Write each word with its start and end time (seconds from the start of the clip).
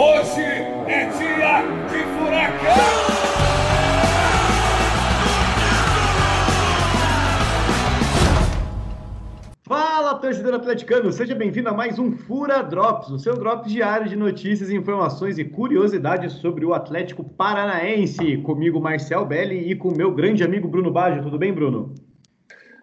Hoje 0.00 0.42
é 0.42 1.06
dia 1.06 1.62
de 1.88 2.04
furacão! 2.14 3.08
Fala, 9.64 10.14
torcedor 10.20 10.54
atleticano! 10.54 11.10
Seja 11.10 11.34
bem-vindo 11.34 11.68
a 11.68 11.72
mais 11.72 11.98
um 11.98 12.12
Fura 12.12 12.62
Drops, 12.62 13.10
o 13.10 13.18
seu 13.18 13.34
drops 13.34 13.72
diário 13.72 14.08
de 14.08 14.14
notícias, 14.14 14.70
informações 14.70 15.36
e 15.36 15.44
curiosidades 15.44 16.34
sobre 16.34 16.64
o 16.64 16.72
Atlético 16.72 17.24
Paranaense. 17.24 18.36
Comigo, 18.36 18.80
Marcel 18.80 19.24
Belli, 19.24 19.68
e 19.68 19.74
com 19.74 19.90
meu 19.90 20.14
grande 20.14 20.44
amigo 20.44 20.68
Bruno 20.68 20.92
Baggio. 20.92 21.24
Tudo 21.24 21.38
bem, 21.38 21.52
Bruno? 21.52 21.92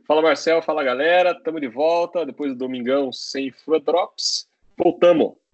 Fala, 0.06 0.22
Marcel. 0.22 0.62
Fala, 0.62 0.84
galera. 0.84 1.32
Estamos 1.32 1.62
de 1.62 1.70
volta 1.70 2.26
depois 2.26 2.52
do 2.52 2.58
domingão 2.58 3.10
sem 3.14 3.52
Fura 3.52 3.80
Drops. 3.80 4.50
Voltamos. 4.78 5.45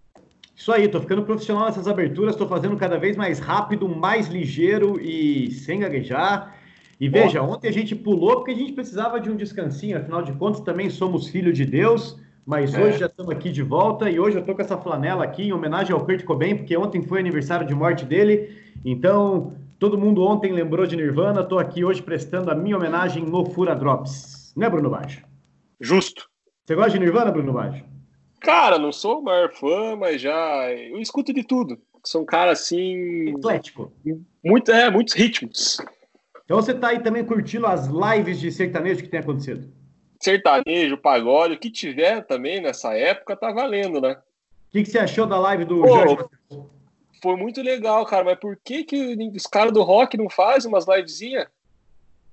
Isso 0.54 0.70
aí, 0.70 0.86
tô 0.86 1.00
ficando 1.00 1.22
profissional 1.22 1.66
nessas 1.66 1.88
aberturas, 1.88 2.36
tô 2.36 2.46
fazendo 2.46 2.76
cada 2.76 2.98
vez 2.98 3.16
mais 3.16 3.38
rápido, 3.38 3.88
mais 3.88 4.28
ligeiro 4.28 5.00
e 5.00 5.50
sem 5.50 5.80
gaguejar. 5.80 6.56
E 7.00 7.08
veja, 7.08 7.42
ontem 7.42 7.68
a 7.68 7.72
gente 7.72 7.96
pulou 7.96 8.36
porque 8.36 8.52
a 8.52 8.56
gente 8.56 8.72
precisava 8.72 9.18
de 9.18 9.28
um 9.28 9.34
descansinho, 9.34 9.98
afinal 9.98 10.22
de 10.22 10.32
contas 10.34 10.60
também 10.60 10.88
somos 10.88 11.26
filhos 11.26 11.56
de 11.56 11.64
Deus, 11.64 12.20
mas 12.46 12.74
é. 12.74 12.80
hoje 12.80 12.98
já 12.98 13.06
estamos 13.06 13.32
aqui 13.32 13.50
de 13.50 13.62
volta 13.62 14.08
e 14.08 14.20
hoje 14.20 14.36
eu 14.36 14.44
tô 14.44 14.54
com 14.54 14.62
essa 14.62 14.76
flanela 14.76 15.24
aqui 15.24 15.44
em 15.44 15.52
homenagem 15.52 15.92
ao 15.92 16.04
Kurt 16.04 16.22
Cobain, 16.22 16.56
porque 16.56 16.76
ontem 16.76 17.02
foi 17.02 17.18
aniversário 17.18 17.66
de 17.66 17.74
morte 17.74 18.04
dele. 18.04 18.56
Então, 18.84 19.52
todo 19.78 19.98
mundo 19.98 20.22
ontem 20.22 20.52
lembrou 20.52 20.86
de 20.86 20.94
Nirvana, 20.94 21.42
tô 21.42 21.58
aqui 21.58 21.84
hoje 21.84 22.02
prestando 22.02 22.50
a 22.50 22.54
minha 22.54 22.76
homenagem 22.76 23.24
no 23.24 23.44
Fura 23.46 23.74
Drops. 23.74 24.52
Né, 24.56 24.68
Bruno 24.68 24.90
Baixo? 24.90 25.22
Justo. 25.80 26.28
Você 26.64 26.76
gosta 26.76 26.92
de 26.92 27.00
Nirvana, 27.00 27.32
Bruno 27.32 27.52
Baixo? 27.52 27.91
Cara, 28.42 28.78
não 28.78 28.92
sou 28.92 29.20
o 29.20 29.22
maior 29.22 29.52
fã, 29.52 29.96
mas 29.96 30.20
já 30.20 30.70
eu 30.72 30.98
escuto 30.98 31.32
de 31.32 31.44
tudo. 31.44 31.78
São 32.04 32.22
um 32.22 32.26
cara 32.26 32.52
assim. 32.52 33.30
Eclético. 33.30 33.92
Muito, 34.44 34.72
é, 34.72 34.90
muitos 34.90 35.14
ritmos. 35.14 35.78
Então 36.44 36.60
você 36.60 36.72
está 36.72 36.88
aí 36.88 37.00
também 37.00 37.24
curtindo 37.24 37.66
as 37.66 37.86
lives 37.86 38.40
de 38.40 38.50
sertanejo 38.50 39.02
que 39.02 39.08
tem 39.08 39.20
acontecido? 39.20 39.72
Sertanejo, 40.20 40.96
pagode, 40.98 41.54
o 41.54 41.58
que 41.58 41.70
tiver 41.70 42.24
também 42.26 42.60
nessa 42.60 42.94
época 42.94 43.36
tá 43.36 43.52
valendo, 43.52 44.00
né? 44.00 44.18
O 44.68 44.72
que, 44.72 44.82
que 44.82 44.90
você 44.90 44.98
achou 44.98 45.26
da 45.26 45.38
live 45.38 45.64
do 45.64 45.80
Pô, 45.80 45.88
Jorge 45.88 46.24
Foi 47.22 47.36
muito 47.36 47.62
legal, 47.62 48.04
cara, 48.04 48.24
mas 48.24 48.38
por 48.38 48.56
que, 48.56 48.84
que 48.84 49.16
os 49.34 49.46
caras 49.46 49.72
do 49.72 49.82
rock 49.82 50.16
não 50.16 50.28
fazem 50.28 50.68
umas 50.68 50.86
livezinhas? 50.86 51.46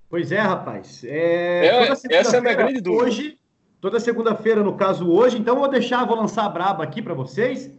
Pois 0.10 0.32
é, 0.32 0.40
rapaz. 0.40 1.04
É, 1.04 1.68
é 1.68 1.92
essa 2.10 2.38
é 2.38 2.40
a 2.40 2.42
minha 2.42 2.56
grande 2.56 2.82
dúvida. 2.82 3.06
Hoje, 3.06 3.39
toda 3.82 4.00
segunda-feira, 4.00 4.64
no 4.64 4.74
caso 4.74 5.10
hoje, 5.10 5.38
então 5.38 5.56
vou 5.56 5.68
deixar, 5.68 6.06
vou 6.06 6.18
lançar 6.18 6.46
a 6.46 6.50
braba 6.50 6.84
aqui 6.84 7.02
para 7.02 7.14
vocês. 7.14 7.72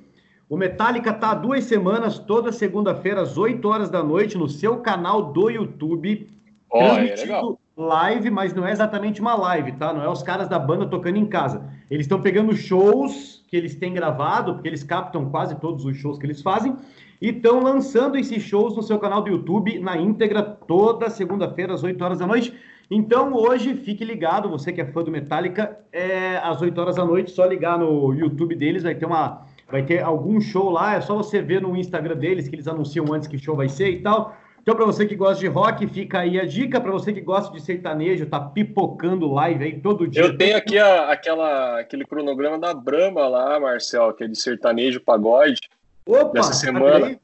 O 0.48 0.56
Metallica 0.56 1.12
tá 1.12 1.30
há 1.30 1.34
duas 1.34 1.64
semanas, 1.64 2.18
toda 2.18 2.50
segunda-feira, 2.50 3.20
às 3.20 3.38
8 3.38 3.68
horas 3.68 3.88
da 3.88 4.02
noite, 4.02 4.36
no 4.36 4.48
seu 4.48 4.78
canal 4.78 5.32
do 5.32 5.48
YouTube. 5.48 6.28
Oh, 6.68 6.78
transmitindo 6.78 7.32
é 7.32 7.80
live, 7.80 8.30
mas 8.30 8.52
não 8.52 8.66
é 8.66 8.72
exatamente 8.72 9.20
uma 9.20 9.34
live, 9.34 9.72
tá? 9.72 9.92
Não 9.92 10.02
é 10.02 10.08
os 10.08 10.22
caras 10.22 10.48
da 10.48 10.58
banda 10.58 10.86
tocando 10.86 11.16
em 11.16 11.26
casa. 11.26 11.70
Eles 11.90 12.04
estão 12.04 12.20
pegando 12.20 12.54
shows 12.54 13.44
que 13.48 13.56
eles 13.56 13.74
têm 13.74 13.94
gravado, 13.94 14.54
porque 14.54 14.68
eles 14.68 14.82
captam 14.82 15.30
quase 15.30 15.54
todos 15.56 15.84
os 15.84 15.96
shows 15.96 16.18
que 16.18 16.26
eles 16.26 16.42
fazem, 16.42 16.76
e 17.20 17.28
estão 17.28 17.60
lançando 17.60 18.16
esses 18.16 18.42
shows 18.42 18.76
no 18.76 18.82
seu 18.82 18.98
canal 18.98 19.22
do 19.22 19.30
YouTube 19.30 19.78
na 19.78 19.96
íntegra 19.96 20.42
toda 20.42 21.10
segunda-feira, 21.10 21.74
às 21.74 21.82
8 21.82 22.02
horas 22.02 22.18
da 22.18 22.26
noite. 22.26 22.54
Então, 22.90 23.32
hoje, 23.34 23.74
fique 23.74 24.04
ligado, 24.04 24.48
você 24.48 24.72
que 24.72 24.80
é 24.80 24.84
fã 24.84 25.04
do 25.04 25.12
Metallica, 25.12 25.78
é, 25.92 26.38
às 26.38 26.60
8 26.60 26.80
horas 26.80 26.96
da 26.96 27.04
noite, 27.04 27.30
só 27.30 27.46
ligar 27.46 27.78
no 27.78 28.12
YouTube 28.12 28.56
deles, 28.56 28.82
vai 28.82 28.94
ter 28.96 29.06
uma 29.06 29.46
vai 29.70 29.84
ter 29.84 30.02
algum 30.02 30.40
show 30.40 30.68
lá, 30.68 30.96
é 30.96 31.00
só 31.00 31.14
você 31.14 31.40
ver 31.40 31.60
no 31.60 31.76
Instagram 31.76 32.16
deles 32.16 32.48
que 32.48 32.56
eles 32.56 32.66
anunciam 32.66 33.12
antes 33.12 33.28
que 33.28 33.38
show 33.38 33.54
vai 33.54 33.68
ser 33.68 33.88
e 33.90 34.02
tal. 34.02 34.36
Então, 34.60 34.74
para 34.74 34.84
você 34.84 35.06
que 35.06 35.14
gosta 35.14 35.40
de 35.40 35.46
rock, 35.46 35.86
fica 35.86 36.18
aí 36.18 36.38
a 36.38 36.44
dica. 36.44 36.80
Para 36.80 36.92
você 36.92 37.12
que 37.12 37.20
gosta 37.20 37.52
de 37.52 37.62
sertanejo, 37.62 38.26
tá 38.26 38.38
pipocando 38.38 39.32
live 39.32 39.64
aí 39.64 39.80
todo 39.80 40.06
dia. 40.06 40.22
Eu 40.22 40.36
tenho 40.36 40.56
aqui 40.56 40.78
a, 40.78 41.10
aquela, 41.10 41.80
aquele 41.80 42.04
cronograma 42.04 42.58
da 42.58 42.74
Brama 42.74 43.26
lá, 43.26 43.58
Marcel, 43.58 44.12
que 44.12 44.24
é 44.24 44.28
de 44.28 44.38
sertanejo 44.38 45.00
pagode. 45.00 45.60
Opa! 46.06 46.32
Dessa 46.32 46.52
semana. 46.52 47.18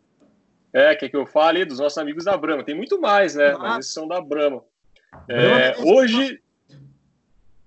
É, 0.73 0.95
que 0.95 1.07
é 1.07 1.09
que 1.09 1.17
eu 1.17 1.27
falo 1.27 1.59
aí 1.59 1.65
dos 1.65 1.79
nossos 1.79 1.99
amigos 1.99 2.25
da 2.25 2.37
Brama. 2.37 2.65
Tem 2.65 2.75
muito 2.75 2.99
mais, 3.01 3.35
né? 3.35 3.51
Ah. 3.51 3.59
Mas 3.59 3.79
esses 3.81 3.93
são 3.93 4.09
da 4.09 4.21
Brama. 4.21 4.63
É, 5.29 5.77
hoje, 5.79 6.41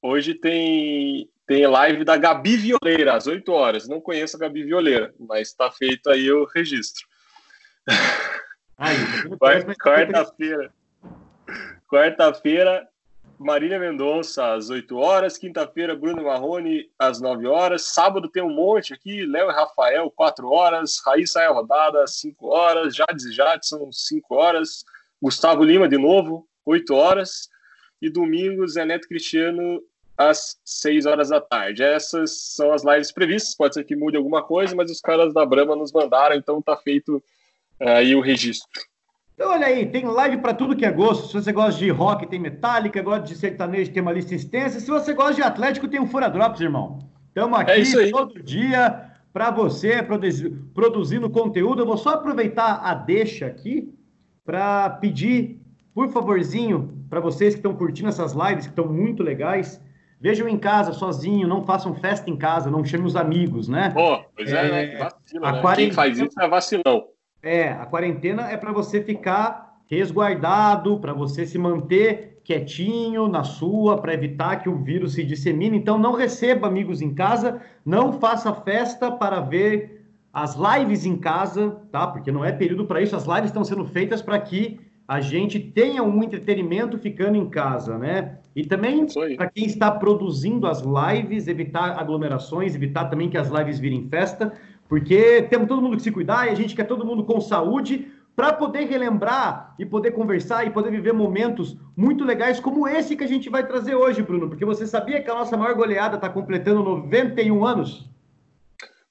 hoje 0.02 0.34
tem 0.34 1.30
tem 1.50 1.66
live 1.66 2.04
da 2.04 2.16
Gabi 2.16 2.58
Violeira, 2.58 3.16
às 3.16 3.26
8 3.26 3.52
horas. 3.52 3.88
Não 3.88 4.00
conheço 4.00 4.38
a 4.38 4.40
Gabi 4.40 4.62
Violeira, 4.62 5.12
mas 5.20 5.48
está 5.48 5.72
feito 5.72 6.08
aí 6.08 6.32
o 6.32 6.46
registro. 6.46 7.08
Quarta-feira. 9.82 10.72
Quarta-feira, 11.88 12.88
Marília 13.40 13.80
Mendonça, 13.80 14.54
às 14.54 14.70
8 14.70 14.96
horas. 14.96 15.40
Quinta-feira, 15.40 15.96
Bruno 15.96 16.24
Marrone, 16.24 16.88
às 17.00 17.20
9 17.20 17.48
horas. 17.48 17.82
Sábado 17.94 18.30
tem 18.30 18.44
um 18.44 18.54
monte 18.54 18.94
aqui. 18.94 19.26
Léo 19.26 19.50
e 19.50 19.54
Rafael, 19.54 20.12
4 20.12 20.52
horas. 20.52 21.02
Raíssa 21.04 21.42
é 21.42 21.48
rodada, 21.48 22.06
5 22.06 22.48
horas. 22.48 22.96
Jades 22.96 23.26
e 23.26 23.32
Jadson, 23.32 23.92
5 23.92 24.36
horas. 24.36 24.86
Gustavo 25.22 25.64
Lima, 25.64 25.90
de 25.90 25.98
novo, 25.98 26.48
8 26.70 26.94
horas. 26.94 27.50
E 28.02 28.10
domingo, 28.10 28.68
Zé 28.68 28.86
Neto 28.86 29.08
Cristiano 29.08 29.82
às 30.18 30.58
6 30.64 31.06
horas 31.06 31.30
da 31.30 31.42
tarde. 31.42 31.84
Essas 31.84 32.54
são 32.56 32.74
as 32.74 32.84
lives 32.84 33.12
previstas, 33.12 33.56
pode 33.56 33.74
ser 33.74 33.84
que 33.84 33.96
mude 33.96 34.18
alguma 34.18 34.44
coisa, 34.44 34.76
mas 34.76 34.92
os 34.92 35.02
caras 35.02 35.34
da 35.34 35.46
Brahma 35.46 35.76
nos 35.76 35.92
mandaram, 35.92 36.36
então 36.36 36.62
tá 36.62 36.76
feito 36.76 37.24
eh, 37.80 37.90
aí 37.90 38.16
o 38.16 38.22
registro. 38.22 38.70
Então, 39.34 39.52
olha 39.52 39.68
aí, 39.68 39.86
tem 39.86 40.06
live 40.06 40.40
para 40.40 40.54
tudo 40.54 40.76
que 40.76 40.86
é 40.86 40.92
gosto. 40.92 41.28
Se 41.28 41.34
você 41.34 41.54
gosta 41.54 41.80
de 41.80 41.90
rock, 41.90 42.28
tem 42.28 42.38
Metallica, 42.38 43.02
gosta 43.02 43.26
de 43.26 43.36
sertanejo, 43.36 43.94
tem 43.94 44.02
uma 44.02 44.12
lista 44.12 44.36
extensa. 44.36 44.82
Se 44.82 44.88
você 44.88 45.14
gosta 45.14 45.36
de 45.36 45.42
Atlético, 45.42 45.88
tem 45.88 46.02
um 46.02 46.08
Fura 46.08 46.30
Drops, 46.30 46.60
irmão. 46.60 47.00
Estamos 47.30 47.58
aqui 47.58 47.72
é 47.72 48.12
todo 48.12 48.44
dia 48.44 49.10
para 49.32 49.50
você 49.50 50.04
produzir, 50.04 50.52
produzindo 50.74 51.30
conteúdo. 51.30 51.82
Eu 51.82 51.86
vou 51.86 51.98
só 51.98 52.16
aproveitar 52.16 52.82
a 52.84 52.94
deixa 52.94 53.46
aqui 53.46 53.94
para 54.44 54.90
pedir, 54.90 55.59
por 55.94 56.10
favorzinho, 56.10 57.06
para 57.10 57.20
vocês 57.20 57.54
que 57.54 57.60
estão 57.60 57.76
curtindo 57.76 58.10
essas 58.10 58.34
lives, 58.34 58.66
que 58.66 58.72
estão 58.72 58.88
muito 58.88 59.24
legais, 59.24 59.82
Vejam 60.22 60.50
em 60.50 60.58
casa, 60.58 60.92
sozinho, 60.92 61.48
não 61.48 61.64
façam 61.64 61.96
festa 61.96 62.30
em 62.30 62.36
casa, 62.36 62.70
não 62.70 62.84
chame 62.84 63.06
os 63.06 63.16
amigos, 63.16 63.70
né? 63.70 63.90
Pô, 63.92 64.20
pois 64.36 64.52
é, 64.52 64.66
é 64.66 64.72
né? 64.72 64.98
Vacilo, 64.98 65.46
a 65.46 65.52
né? 65.54 65.62
Quarentena... 65.62 65.88
Quem 65.88 65.96
faz 65.96 66.20
isso 66.20 66.42
é 66.42 66.48
vacilão. 66.50 67.06
É, 67.42 67.70
a 67.70 67.86
quarentena 67.86 68.52
é 68.52 68.58
para 68.58 68.74
você 68.74 69.02
ficar 69.02 69.80
resguardado, 69.88 71.00
para 71.00 71.14
você 71.14 71.46
se 71.46 71.58
manter 71.58 72.42
quietinho 72.44 73.30
na 73.30 73.46
sua, 73.46 74.02
para 74.02 74.14
evitar 74.14 74.58
que 74.58 74.68
o 74.68 74.76
vírus 74.76 75.14
se 75.14 75.24
dissemine. 75.24 75.78
Então, 75.78 75.98
não 75.98 76.14
receba 76.14 76.68
amigos 76.68 77.02
em 77.02 77.14
casa, 77.14 77.62
não 77.86 78.12
faça 78.20 78.54
festa 78.54 79.10
para 79.10 79.40
ver 79.40 80.06
as 80.34 80.56
lives 80.56 81.06
em 81.06 81.16
casa, 81.16 81.82
tá? 81.94 82.06
Porque 82.08 82.30
não 82.30 82.44
é 82.44 82.52
período 82.52 82.86
para 82.86 83.02
isso. 83.02 83.16
As 83.16 83.26
lives 83.26 83.46
estão 83.46 83.64
sendo 83.64 83.86
feitas 83.86 84.22
para 84.22 84.38
que 84.38 84.82
a 85.10 85.20
gente 85.22 85.60
tenha 85.60 86.04
um 86.04 86.24
entretenimento 86.24 86.96
ficando 87.00 87.36
em 87.36 87.50
casa, 87.50 87.98
né? 87.98 88.38
E 88.56 88.64
também 88.64 89.08
para 89.36 89.50
quem 89.50 89.66
está 89.66 89.90
produzindo 89.90 90.68
as 90.68 90.84
lives, 90.84 91.48
evitar 91.48 92.00
aglomerações, 92.00 92.76
evitar 92.76 93.06
também 93.06 93.28
que 93.28 93.36
as 93.36 93.50
lives 93.50 93.80
virem 93.80 94.08
festa, 94.08 94.54
porque 94.88 95.42
temos 95.50 95.68
todo 95.68 95.82
mundo 95.82 95.98
que 95.98 96.04
se 96.04 96.12
cuidar 96.12 96.46
e 96.46 96.52
a 96.52 96.56
gente 96.56 96.76
quer 96.76 96.84
todo 96.84 97.04
mundo 97.04 97.24
com 97.24 97.42
saúde 97.42 98.08
para 98.36 98.54
poder 98.54 98.86
relembrar 98.86 99.74
e 99.80 99.86
poder 99.86 100.12
conversar 100.12 100.68
e 100.68 100.70
poder 100.70 100.92
viver 100.92 101.12
momentos 101.12 101.76
muito 101.98 102.24
legais 102.24 102.60
como 102.60 102.88
esse 102.88 103.16
que 103.16 103.24
a 103.24 103.28
gente 103.28 103.50
vai 103.50 103.66
trazer 103.66 103.96
hoje, 103.96 104.22
Bruno, 104.22 104.48
porque 104.48 104.64
você 104.64 104.86
sabia 104.86 105.24
que 105.24 105.32
a 105.32 105.34
nossa 105.34 105.58
maior 105.58 105.74
goleada 105.74 106.18
está 106.18 106.30
completando 106.30 106.84
91 106.84 107.66
anos? 107.66 108.08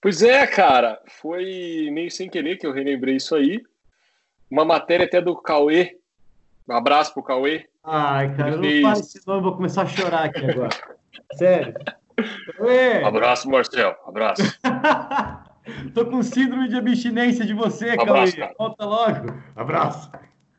Pois 0.01 0.23
é, 0.23 0.47
cara, 0.47 1.01
foi 1.21 1.91
meio 1.91 2.09
sem 2.09 2.31
querer 2.31 2.57
que 2.57 2.65
eu 2.65 2.73
relembrei 2.73 3.17
isso 3.17 3.35
aí, 3.35 3.61
uma 4.51 4.65
matéria 4.65 5.07
até 5.07 5.21
do 5.21 5.37
Cauê. 5.37 5.99
Um 6.69 6.75
abraço 6.75 7.13
pro 7.13 7.23
Cauê. 7.23 7.67
Ai, 7.85 8.35
cara, 8.37 8.51
eu 8.51 8.61
não 8.61 8.83
faz 8.83 9.15
não, 9.27 9.37
eu 9.37 9.43
vou 9.43 9.57
começar 9.57 9.83
a 9.83 9.87
chorar 9.87 10.25
aqui 10.25 10.45
agora. 10.45 10.71
Sério. 11.35 11.75
Cauê. 12.57 13.05
Abraço, 13.05 13.49
Marcel. 13.49 13.97
Abraço. 14.07 14.43
Tô 15.95 16.07
com 16.07 16.23
síndrome 16.23 16.69
de 16.69 16.77
abstinência 16.77 17.45
de 17.45 17.55
você, 17.55 17.93
um 17.93 17.97
Cauê. 17.97 18.31
Abraço, 18.31 18.55
Volta 18.59 18.85
logo. 18.85 19.35
Abraço. 19.55 20.11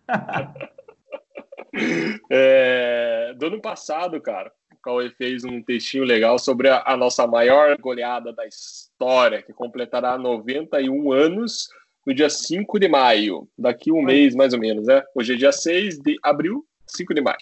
é, 2.30 3.34
do 3.38 3.48
ano 3.48 3.62
passado, 3.62 4.20
cara, 4.22 4.52
o 4.74 4.78
Cauê 4.82 5.10
fez 5.12 5.44
um 5.44 5.62
textinho 5.62 6.04
legal 6.04 6.40
sobre 6.40 6.70
a, 6.70 6.84
a 6.86 6.96
nossa 6.96 7.28
maior 7.28 7.78
goleada 7.78 8.32
da 8.34 8.46
história, 8.46 9.42
que 9.42 9.54
completará 9.54 10.18
91 10.18 11.12
anos 11.12 11.70
no 12.10 12.14
dia 12.16 12.30
5 12.30 12.80
de 12.80 12.88
maio, 12.88 13.48
daqui 13.58 13.92
um 13.92 14.02
mês 14.02 14.34
mais 14.34 14.52
ou 14.52 14.60
menos, 14.60 14.88
né? 14.88 15.04
Hoje 15.14 15.34
é 15.34 15.38
dia 15.38 15.52
6 15.52 16.00
de 16.00 16.18
abril, 16.24 16.66
5 16.88 17.14
de 17.14 17.22
maio. 17.22 17.38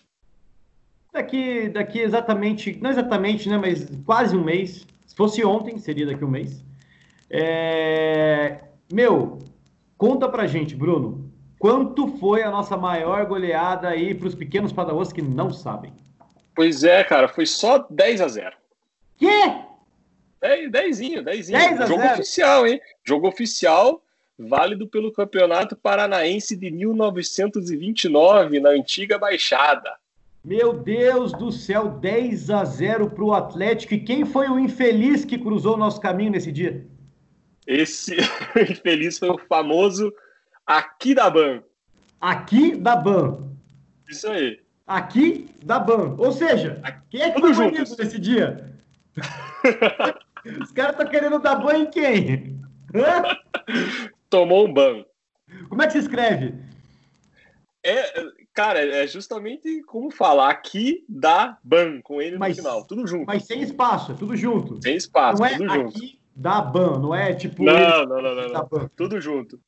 Daqui, 1.14 1.70
daqui 1.70 2.00
exatamente, 2.00 2.78
não 2.82 2.90
exatamente, 2.90 3.50
né, 3.50 3.58
mas 3.58 3.88
quase 4.06 4.36
um 4.36 4.44
mês. 4.44 4.86
Se 5.06 5.16
fosse 5.16 5.44
ontem, 5.44 5.78
seria 5.78 6.06
daqui 6.06 6.24
um 6.24 6.30
mês. 6.30 6.64
É... 7.30 8.60
Meu, 8.92 9.40
Conta 9.98 10.30
pra 10.30 10.46
gente, 10.46 10.76
Bruno, 10.76 11.32
quanto 11.58 12.08
foi 12.20 12.44
a 12.44 12.52
nossa 12.52 12.78
maior 12.78 13.26
goleada 13.26 13.88
aí 13.90 14.14
para 14.14 14.28
os 14.28 14.36
pequenos 14.36 14.72
padawans 14.72 15.12
que 15.12 15.24
não 15.24 15.52
sabem? 15.52 15.92
Pois 16.56 16.84
é, 16.84 17.04
cara, 17.04 17.28
foi 17.28 17.48
só 17.48 17.80
10 17.90 18.22
a 18.22 18.28
0. 18.28 18.56
Quê? 19.18 19.56
10, 20.40 20.72
10, 20.72 21.00
10. 21.24 21.48
Jogo 21.88 22.02
0. 22.02 22.14
oficial, 22.14 22.68
hein? 22.68 22.80
Jogo 23.04 23.28
oficial, 23.28 24.04
válido 24.38 24.88
pelo 24.88 25.12
Campeonato 25.12 25.76
Paranaense 25.76 26.56
de 26.56 26.70
1929, 26.70 28.60
na 28.60 28.70
antiga 28.70 29.18
Baixada. 29.18 29.96
Meu 30.44 30.74
Deus 30.74 31.34
do 31.34 31.52
céu, 31.52 31.90
10 31.90 32.50
a 32.52 32.64
0 32.64 33.10
para 33.10 33.24
o 33.24 33.34
Atlético. 33.34 33.96
E 33.96 34.00
quem 34.00 34.24
foi 34.24 34.48
o 34.48 34.60
infeliz 34.60 35.26
que 35.26 35.38
cruzou 35.38 35.74
o 35.74 35.78
nosso 35.78 36.00
caminho 36.00 36.32
nesse 36.32 36.52
dia? 36.52 36.86
Esse 37.66 38.16
infeliz 38.70 39.18
foi 39.20 39.30
o 39.30 39.38
famoso 39.38 40.14
Aqui 40.66 41.16
da 41.16 41.30
Ban. 41.30 41.62
Aqui 42.20 42.76
da 42.76 42.96
Ban. 42.96 43.48
Isso 44.10 44.28
aí. 44.28 44.60
Aqui 44.86 45.50
da 45.64 45.80
Ban. 45.80 46.16
Ou 46.18 46.32
seja, 46.32 46.82
quem 47.10 47.22
é 47.22 47.32
que 47.32 47.40
foi 47.40 47.54
bonito 47.54 47.96
nesse 47.98 48.20
dia? 48.20 48.74
Os 50.62 50.72
caras 50.72 50.92
estão 50.92 51.08
querendo 51.08 51.40
dar 51.40 51.56
banho 51.56 51.84
em 51.84 51.90
quem? 51.90 52.60
Hã? 52.94 53.38
Tomou 54.30 54.68
um 54.68 54.74
banho. 54.74 55.06
Como 55.70 55.82
é 55.82 55.88
que 55.88 55.94
se 55.94 56.00
escreve? 56.00 56.54
É, 57.84 58.26
cara, 58.54 58.80
é 58.80 59.08
justamente 59.08 59.82
como 59.84 60.12
falar 60.12 60.50
aqui 60.50 61.06
da 61.08 61.58
ban 61.64 62.02
com 62.02 62.22
ele 62.22 62.38
no 62.38 62.46
final, 62.54 62.86
tudo 62.86 63.08
junto. 63.08 63.26
Mas 63.26 63.46
sem 63.46 63.62
espaço, 63.62 64.12
é 64.12 64.16
tudo 64.16 64.36
junto. 64.36 64.82
Sem 64.82 64.96
espaço, 64.96 65.40
não 65.40 65.48
é 65.48 65.58
tudo 65.58 65.70
junto. 65.70 65.98
Aqui 65.98 66.20
da 66.36 66.62
ban, 66.62 67.00
não 67.00 67.16
é 67.16 67.34
tipo. 67.34 67.64
Não, 67.64 68.06
não, 68.06 68.22
não, 68.22 68.36
não, 68.36 68.50
não. 68.50 68.90
Tudo 68.96 69.20
junto. 69.20 69.60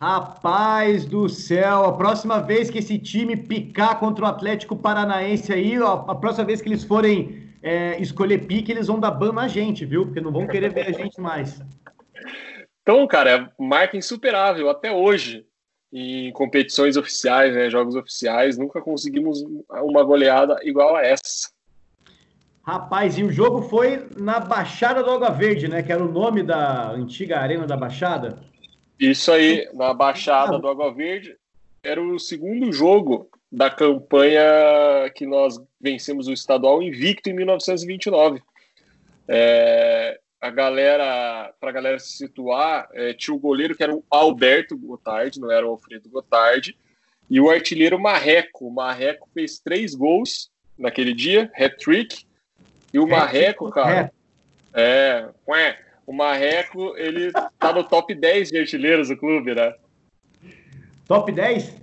Rapaz 0.00 1.04
do 1.04 1.28
céu, 1.28 1.86
a 1.86 1.92
próxima 1.92 2.40
vez 2.40 2.70
que 2.70 2.78
esse 2.78 2.98
time 2.98 3.36
picar 3.36 3.98
contra 3.98 4.24
o 4.24 4.28
Atlético 4.28 4.76
Paranaense 4.76 5.52
aí, 5.52 5.80
ó, 5.80 6.04
a 6.06 6.14
próxima 6.14 6.44
vez 6.44 6.60
que 6.60 6.68
eles 6.68 6.84
forem 6.84 7.48
é, 7.62 8.00
escolher 8.00 8.46
pique, 8.46 8.70
eles 8.70 8.86
vão 8.86 9.00
dar 9.00 9.10
ban 9.10 9.32
na 9.32 9.48
gente, 9.48 9.84
viu? 9.84 10.06
Porque 10.06 10.20
não 10.20 10.30
vão 10.30 10.46
querer 10.46 10.72
ver 10.72 10.86
a 10.86 10.92
gente 10.92 11.20
mais. 11.20 11.60
Então, 12.88 13.06
cara, 13.06 13.30
é 13.30 13.62
marca 13.62 13.98
insuperável 13.98 14.70
até 14.70 14.90
hoje 14.90 15.44
em 15.92 16.32
competições 16.32 16.96
oficiais, 16.96 17.54
né, 17.54 17.68
jogos 17.68 17.94
oficiais, 17.94 18.56
nunca 18.56 18.80
conseguimos 18.80 19.44
uma 19.68 20.02
goleada 20.02 20.58
igual 20.62 20.96
a 20.96 21.04
essa. 21.04 21.50
Rapaz, 22.62 23.18
e 23.18 23.24
o 23.24 23.30
jogo 23.30 23.60
foi 23.60 24.08
na 24.16 24.40
Baixada 24.40 25.02
do 25.02 25.10
Água 25.10 25.28
Verde, 25.28 25.68
né? 25.68 25.82
Que 25.82 25.92
era 25.92 26.02
o 26.02 26.10
nome 26.10 26.42
da 26.42 26.90
antiga 26.92 27.38
Arena 27.38 27.66
da 27.66 27.76
Baixada. 27.76 28.38
Isso 28.98 29.30
aí, 29.32 29.68
na 29.74 29.92
Baixada 29.92 30.58
do 30.58 30.66
Água 30.66 30.90
Verde. 30.90 31.36
Era 31.82 32.02
o 32.02 32.18
segundo 32.18 32.72
jogo 32.72 33.28
da 33.52 33.68
campanha 33.68 34.42
que 35.14 35.26
nós 35.26 35.60
vencemos 35.78 36.26
o 36.26 36.32
estadual 36.32 36.82
invicto 36.82 37.28
em 37.28 37.34
1929. 37.34 38.40
É, 39.26 40.18
a 40.40 40.50
galera, 40.50 41.52
para 41.60 41.70
a 41.70 41.72
galera 41.72 41.98
se 41.98 42.16
situar, 42.16 42.88
é, 42.92 43.12
tinha 43.12 43.34
o 43.34 43.40
goleiro 43.40 43.74
que 43.74 43.82
era 43.82 43.94
o 43.94 44.04
Alberto 44.10 44.76
Gotardi, 44.76 45.40
não 45.40 45.50
era 45.50 45.66
o 45.66 45.70
Alfredo 45.70 46.08
Gotardi, 46.08 46.76
e 47.28 47.40
o 47.40 47.50
artilheiro 47.50 47.98
Marreco. 47.98 48.66
O 48.66 48.72
Marreco 48.72 49.28
fez 49.34 49.58
três 49.58 49.94
gols 49.94 50.50
naquele 50.78 51.12
dia, 51.12 51.50
hat-trick, 51.56 52.24
e 52.92 52.98
o 52.98 53.06
Marreco, 53.06 53.68
cara, 53.70 54.12
é, 54.72 55.28
ué, 55.46 55.78
o 56.06 56.12
Marreco, 56.12 56.96
ele 56.96 57.32
tá 57.32 57.72
no 57.72 57.84
top 57.84 58.14
10 58.14 58.50
de 58.50 58.58
artilheiros 58.58 59.08
do 59.08 59.16
clube, 59.16 59.54
né? 59.54 59.74
Top 61.06 61.30
10? 61.30 61.74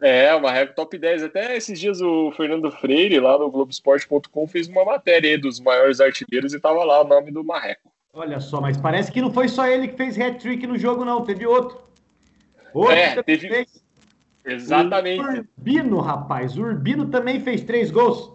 É, 0.00 0.34
o 0.34 0.40
Marreco 0.40 0.74
top 0.74 0.98
10. 0.98 1.22
Até 1.22 1.56
esses 1.56 1.80
dias 1.80 2.00
o 2.00 2.30
Fernando 2.32 2.70
Freire, 2.70 3.18
lá 3.18 3.38
no 3.38 3.50
Globoesporte.com, 3.50 4.46
fez 4.46 4.68
uma 4.68 4.84
matéria 4.84 5.30
aí 5.30 5.38
dos 5.38 5.58
maiores 5.58 6.00
artilheiros 6.00 6.52
e 6.52 6.60
tava 6.60 6.84
lá 6.84 7.00
o 7.00 7.08
nome 7.08 7.30
do 7.30 7.42
Marreco. 7.42 7.93
Olha 8.14 8.38
só, 8.38 8.60
mas 8.60 8.76
parece 8.76 9.10
que 9.10 9.20
não 9.20 9.32
foi 9.32 9.48
só 9.48 9.66
ele 9.66 9.88
que 9.88 9.96
fez 9.96 10.18
hat-trick 10.18 10.66
no 10.66 10.78
jogo, 10.78 11.04
não. 11.04 11.24
Teve 11.24 11.46
outro. 11.46 11.82
Outro 12.72 12.92
é, 12.92 13.20
teve... 13.22 13.48
Fez. 13.48 13.84
Exatamente. 14.44 15.20
O 15.20 15.24
Urbino, 15.24 16.00
rapaz. 16.00 16.56
O 16.56 16.62
Urbino 16.62 17.06
também 17.06 17.40
fez 17.40 17.62
três 17.62 17.90
gols. 17.90 18.32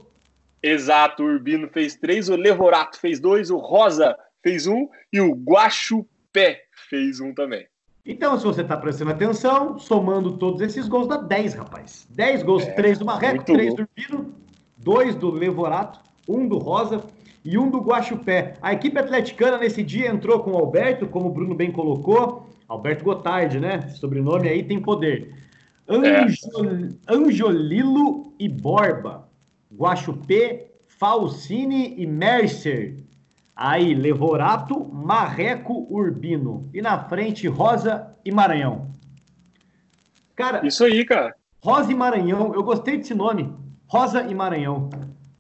Exato, 0.62 1.24
o 1.24 1.26
Urbino 1.26 1.70
fez 1.70 1.96
três, 1.96 2.28
o 2.28 2.36
Levorato 2.36 3.00
fez 3.00 3.20
dois, 3.20 3.50
o 3.50 3.58
Rosa 3.58 4.18
fez 4.44 4.68
um 4.68 4.90
e 5.14 5.22
o 5.22 5.34
Guaxupé 5.34 6.64
fez 6.90 7.22
um 7.22 7.34
também. 7.34 7.66
Então, 8.06 8.38
se 8.38 8.44
você 8.44 8.62
está 8.62 8.76
prestando 8.76 9.12
atenção, 9.12 9.78
somando 9.80 10.38
todos 10.38 10.60
esses 10.62 10.88
gols, 10.88 11.08
dá 11.08 11.18
10, 11.18 11.54
rapaz. 11.54 12.08
10 12.10 12.44
gols, 12.44 12.68
é, 12.68 12.72
3 12.72 12.98
do 12.98 13.06
Marreco, 13.06 13.46
3 13.46 13.76
do 13.76 13.82
Urbino, 13.84 14.36
2 14.78 15.16
do 15.16 15.32
Levorato, 15.32 16.00
1 16.28 16.38
um 16.38 16.48
do 16.48 16.58
Rosa 16.58 17.04
e 17.44 17.58
1 17.58 17.62
um 17.62 17.70
do 17.70 17.80
Guaxupé. 17.80 18.56
A 18.62 18.74
equipe 18.74 19.00
atleticana 19.00 19.58
nesse 19.58 19.84
dia 19.84 20.10
entrou 20.10 20.40
com 20.40 20.52
o 20.52 20.58
Alberto, 20.58 21.08
como 21.08 21.28
o 21.28 21.32
Bruno 21.32 21.56
bem 21.56 21.72
colocou, 21.72 22.48
Alberto 22.68 23.04
Gotardi, 23.04 23.60
né? 23.60 23.88
Sobrenome 23.90 24.48
aí 24.48 24.64
tem 24.64 24.80
poder. 24.82 25.34
Anjo, 25.88 26.38
é. 27.08 27.14
Anjolilo 27.14 28.34
e 28.40 28.48
Borba. 28.48 29.28
Guaxupé, 29.74 30.72
Falcine 30.88 31.96
e 31.98 32.06
Mercer. 32.06 33.04
Aí, 33.56 33.94
Levorato, 33.94 34.86
Marreco, 34.86 35.88
Urbino. 35.90 36.70
E 36.74 36.82
na 36.82 36.98
frente, 37.10 37.48
Rosa 37.48 38.16
e 38.24 38.32
Maranhão. 38.32 38.90
Cara. 40.36 40.66
Isso 40.66 40.84
aí, 40.84 41.04
cara. 41.04 41.36
Rosa 41.62 41.92
e 41.92 41.96
Maranhão, 41.96 42.54
eu 42.54 42.64
gostei 42.64 42.98
desse 42.98 43.14
nome. 43.14 43.54
Rosa 43.86 44.24
e 44.24 44.34
Maranhão. 44.34 44.90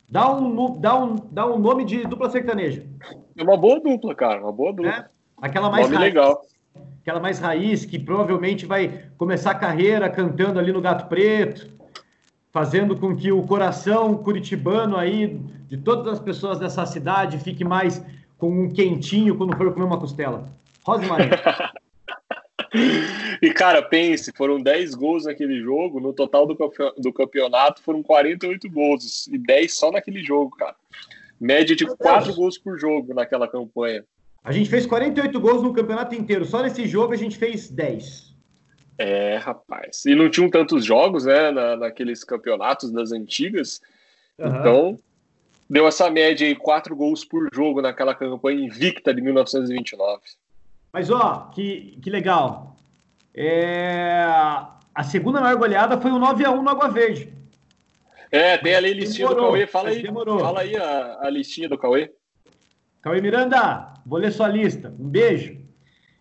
Dá 0.09 0.31
um, 0.31 0.79
dá 0.79 1.03
um, 1.03 1.15
dá 1.31 1.45
um 1.45 1.59
nome 1.59 1.85
de 1.85 2.05
dupla 2.05 2.29
sertaneja. 2.29 2.83
É 3.37 3.43
uma 3.43 3.57
boa 3.57 3.79
dupla, 3.79 4.15
cara. 4.15 4.41
Uma 4.41 4.51
boa 4.51 4.73
dupla. 4.73 4.91
É? 4.91 5.05
Aquela 5.41 5.69
mais 5.69 5.85
nome 5.85 5.97
raiz. 5.97 6.13
legal. 6.13 6.41
Aquela 7.01 7.19
mais 7.19 7.39
raiz, 7.39 7.85
que 7.85 7.99
provavelmente 7.99 8.65
vai 8.65 9.05
começar 9.17 9.51
a 9.51 9.55
carreira 9.55 10.09
cantando 10.09 10.59
ali 10.59 10.71
no 10.71 10.81
Gato 10.81 11.07
Preto 11.07 11.79
fazendo 12.51 12.95
com 12.95 13.15
que 13.15 13.31
o 13.31 13.43
coração 13.43 14.15
curitibano 14.17 14.97
aí, 14.97 15.39
de 15.67 15.77
todas 15.77 16.13
as 16.13 16.19
pessoas 16.19 16.59
dessa 16.59 16.85
cidade, 16.85 17.37
fique 17.39 17.63
mais 17.63 18.03
com 18.37 18.49
um 18.49 18.69
quentinho 18.69 19.35
quando 19.35 19.55
for 19.55 19.71
comer 19.71 19.85
uma 19.85 19.99
costela. 19.99 20.45
Rosa 20.83 21.05
Maria. 21.07 21.29
e, 23.41 23.51
cara, 23.51 23.81
pense, 23.81 24.31
foram 24.35 24.61
10 24.61 24.95
gols 24.95 25.25
naquele 25.25 25.61
jogo, 25.61 25.99
no 25.99 26.13
total 26.13 26.45
do 26.45 27.13
campeonato 27.13 27.81
foram 27.81 28.03
48 28.03 28.69
gols, 28.69 29.27
e 29.27 29.37
10 29.37 29.73
só 29.73 29.91
naquele 29.91 30.23
jogo, 30.23 30.55
cara. 30.55 30.75
Média 31.39 31.75
de 31.75 31.85
4 31.85 32.33
gols 32.33 32.57
por 32.57 32.77
jogo 32.77 33.13
naquela 33.13 33.47
campanha. 33.47 34.03
A 34.43 34.51
gente 34.51 34.69
fez 34.69 34.85
48 34.85 35.39
gols 35.39 35.63
no 35.63 35.73
campeonato 35.73 36.15
inteiro, 36.15 36.45
só 36.45 36.61
nesse 36.61 36.87
jogo 36.87 37.13
a 37.13 37.17
gente 37.17 37.37
fez 37.37 37.69
10. 37.69 38.29
É, 38.97 39.37
rapaz. 39.37 40.05
E 40.05 40.13
não 40.13 40.29
tinham 40.29 40.49
tantos 40.49 40.83
jogos, 40.83 41.25
né, 41.25 41.51
na, 41.51 41.77
naqueles 41.77 42.23
campeonatos 42.23 42.91
das 42.91 43.13
antigas. 43.13 43.79
Uhum. 44.37 44.47
Então, 44.47 44.99
deu 45.69 45.87
essa 45.87 46.09
média 46.09 46.45
aí, 46.45 46.55
quatro 46.55 46.95
gols 46.95 47.23
por 47.23 47.47
jogo 47.53 47.81
naquela 47.81 48.13
campanha 48.13 48.65
invicta 48.65 49.13
de 49.13 49.21
1929. 49.21 50.21
Mas, 50.91 51.09
ó, 51.09 51.49
que, 51.53 51.97
que 52.01 52.09
legal. 52.09 52.75
É... 53.33 54.23
A 54.93 55.03
segunda 55.03 55.39
maior 55.39 55.57
goleada 55.57 55.99
foi 55.99 56.11
o 56.11 56.19
9x1 56.19 56.61
no 56.61 56.69
Água 56.69 56.89
Verde. 56.89 57.33
É, 58.31 58.57
tem 58.57 58.75
ali 58.75 58.91
a 58.91 58.93
listinha 58.93 59.27
demorou, 59.27 59.45
do 59.45 59.53
Cauê. 59.53 59.67
Fala 59.67 59.89
aí, 59.89 60.05
fala 60.05 60.59
aí 60.61 60.75
a, 60.75 61.19
a 61.21 61.29
listinha 61.29 61.69
do 61.69 61.77
Cauê. 61.77 62.11
Cauê 63.01 63.21
Miranda, 63.21 63.93
vou 64.05 64.19
ler 64.19 64.31
sua 64.31 64.47
lista. 64.47 64.93
Um 64.99 65.07
beijo. 65.07 65.57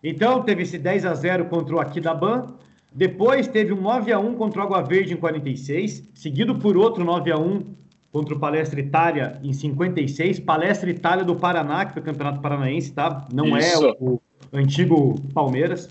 Então, 0.03 0.43
teve 0.43 0.63
esse 0.63 0.77
10 0.77 1.05
a 1.05 1.13
0 1.13 1.45
contra 1.45 1.75
o 1.75 1.79
Aquidaban, 1.79 2.55
depois 2.91 3.47
teve 3.47 3.73
um 3.73 3.81
9 3.81 4.11
a 4.11 4.19
1 4.19 4.35
contra 4.35 4.61
o 4.61 4.63
Água 4.63 4.81
Verde 4.81 5.13
em 5.13 5.17
46, 5.17 6.09
seguido 6.15 6.55
por 6.55 6.77
outro 6.77 7.03
9 7.03 7.31
a 7.31 7.37
1 7.37 7.75
contra 8.11 8.33
o 8.33 8.39
Palestra 8.39 8.79
Itália 8.79 9.39
em 9.43 9.53
56. 9.53 10.39
Palestra 10.39 10.89
Itália 10.89 11.23
do 11.23 11.35
Paraná, 11.35 11.85
que 11.85 11.93
foi 11.93 12.01
campeonato 12.01 12.39
paranaense, 12.39 12.91
tá? 12.91 13.27
Não 13.31 13.55
é 13.55 13.59
Isso. 13.59 13.85
é 13.85 13.91
o, 13.99 14.13
o, 14.13 14.21
antigo 14.53 15.15
Palmeiras. 15.33 15.89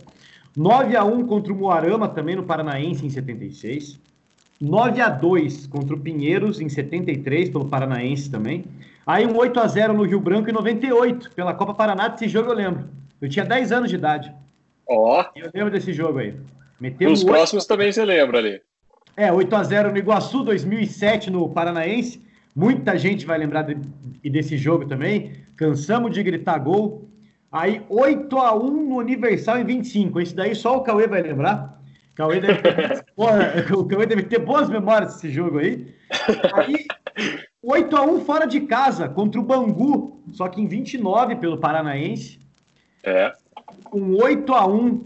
9 0.56 0.96
a 0.96 1.04
1 1.04 1.26
contra 1.26 1.52
o 1.52 1.56
Moarama, 1.56 2.08
também 2.08 2.36
no 2.36 2.42
Paranaense, 2.42 3.06
em 3.06 3.10
76. 3.10 3.98
9 4.60 5.00
a 5.00 5.08
2 5.08 5.66
contra 5.68 5.94
o 5.94 6.00
Pinheiros, 6.00 6.60
em 6.60 6.68
73, 6.68 7.48
pelo 7.48 7.66
Paranaense 7.66 8.30
também. 8.30 8.64
Aí 9.06 9.24
um 9.26 9.36
8 9.36 9.60
a 9.60 9.66
0 9.66 9.94
no 9.94 10.02
Rio 10.02 10.20
Branco, 10.20 10.50
em 10.50 10.52
98, 10.52 11.30
pela 11.30 11.54
Copa 11.54 11.74
Paraná. 11.74 12.08
Desse 12.08 12.28
jogo 12.28 12.50
eu 12.50 12.54
lembro. 12.54 12.88
Eu 13.20 13.28
tinha 13.28 13.44
10 13.44 13.72
anos 13.72 13.88
de 13.88 13.96
idade. 13.96 14.32
Ó. 14.86 15.22
Oh. 15.22 15.38
Eu 15.38 15.50
lembro 15.54 15.70
desse 15.70 15.92
jogo 15.92 16.18
aí. 16.18 16.34
Metemos 16.80 17.20
Os 17.20 17.24
próximos 17.24 17.64
8... 17.64 17.68
também 17.68 17.92
você 17.92 18.04
lembra 18.04 18.38
ali. 18.38 18.60
É, 19.16 19.32
8 19.32 19.56
a 19.56 19.62
0 19.62 19.92
no 19.92 19.98
Iguaçu, 19.98 20.44
2007 20.44 21.30
no 21.30 21.48
Paranaense. 21.48 22.22
Muita 22.54 22.98
gente 22.98 23.24
vai 23.24 23.38
lembrar 23.38 23.62
de, 23.62 23.76
desse 24.28 24.56
jogo 24.56 24.86
também. 24.86 25.32
Cansamos 25.56 26.12
de 26.12 26.22
gritar 26.22 26.58
gol. 26.58 27.07
Aí 27.50 27.82
8 27.88 28.38
a 28.38 28.54
1 28.54 28.70
no 28.88 28.96
Universal 28.96 29.58
em 29.58 29.64
25. 29.64 30.20
Esse 30.20 30.34
daí 30.34 30.54
só 30.54 30.76
o 30.76 30.82
Cauê 30.82 31.06
vai 31.06 31.22
lembrar. 31.22 31.80
Cauê 32.14 32.40
deve 32.40 32.60
ter, 32.60 33.06
o 33.74 33.84
Cauê 33.86 34.06
deve 34.06 34.24
ter 34.24 34.38
boas 34.38 34.68
memórias 34.68 35.14
desse 35.14 35.30
jogo 35.30 35.58
aí. 35.58 35.94
Aí 36.54 36.86
8 37.62 37.96
a 37.96 38.02
1 38.02 38.20
fora 38.24 38.46
de 38.46 38.60
casa 38.60 39.08
contra 39.08 39.40
o 39.40 39.44
Bangu, 39.44 40.20
só 40.32 40.48
que 40.48 40.60
em 40.60 40.66
29 40.66 41.36
pelo 41.36 41.58
Paranaense. 41.58 42.38
É. 43.02 43.32
Um 43.92 44.16
8 44.16 44.54
a 44.54 44.66
1 44.66 45.04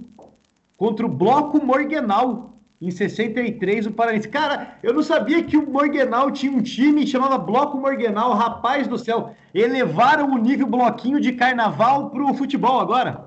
contra 0.76 1.06
o 1.06 1.08
Bloco 1.08 1.64
Morgenal 1.64 2.51
em 2.82 2.90
63 2.90 3.86
o 3.86 3.92
Paranaense. 3.92 4.28
Cara, 4.28 4.76
eu 4.82 4.92
não 4.92 5.02
sabia 5.02 5.42
que 5.44 5.56
o 5.56 5.64
Morgenal 5.64 6.32
tinha 6.32 6.50
um 6.50 6.60
time 6.60 7.06
chamado 7.06 7.38
Bloco 7.38 7.78
Morgenal, 7.78 8.34
rapaz 8.34 8.88
do 8.88 8.98
céu. 8.98 9.34
Elevaram 9.54 10.32
o 10.32 10.38
nível 10.38 10.66
bloquinho 10.66 11.20
de 11.20 11.32
carnaval 11.32 12.10
pro 12.10 12.34
futebol 12.34 12.80
agora. 12.80 13.24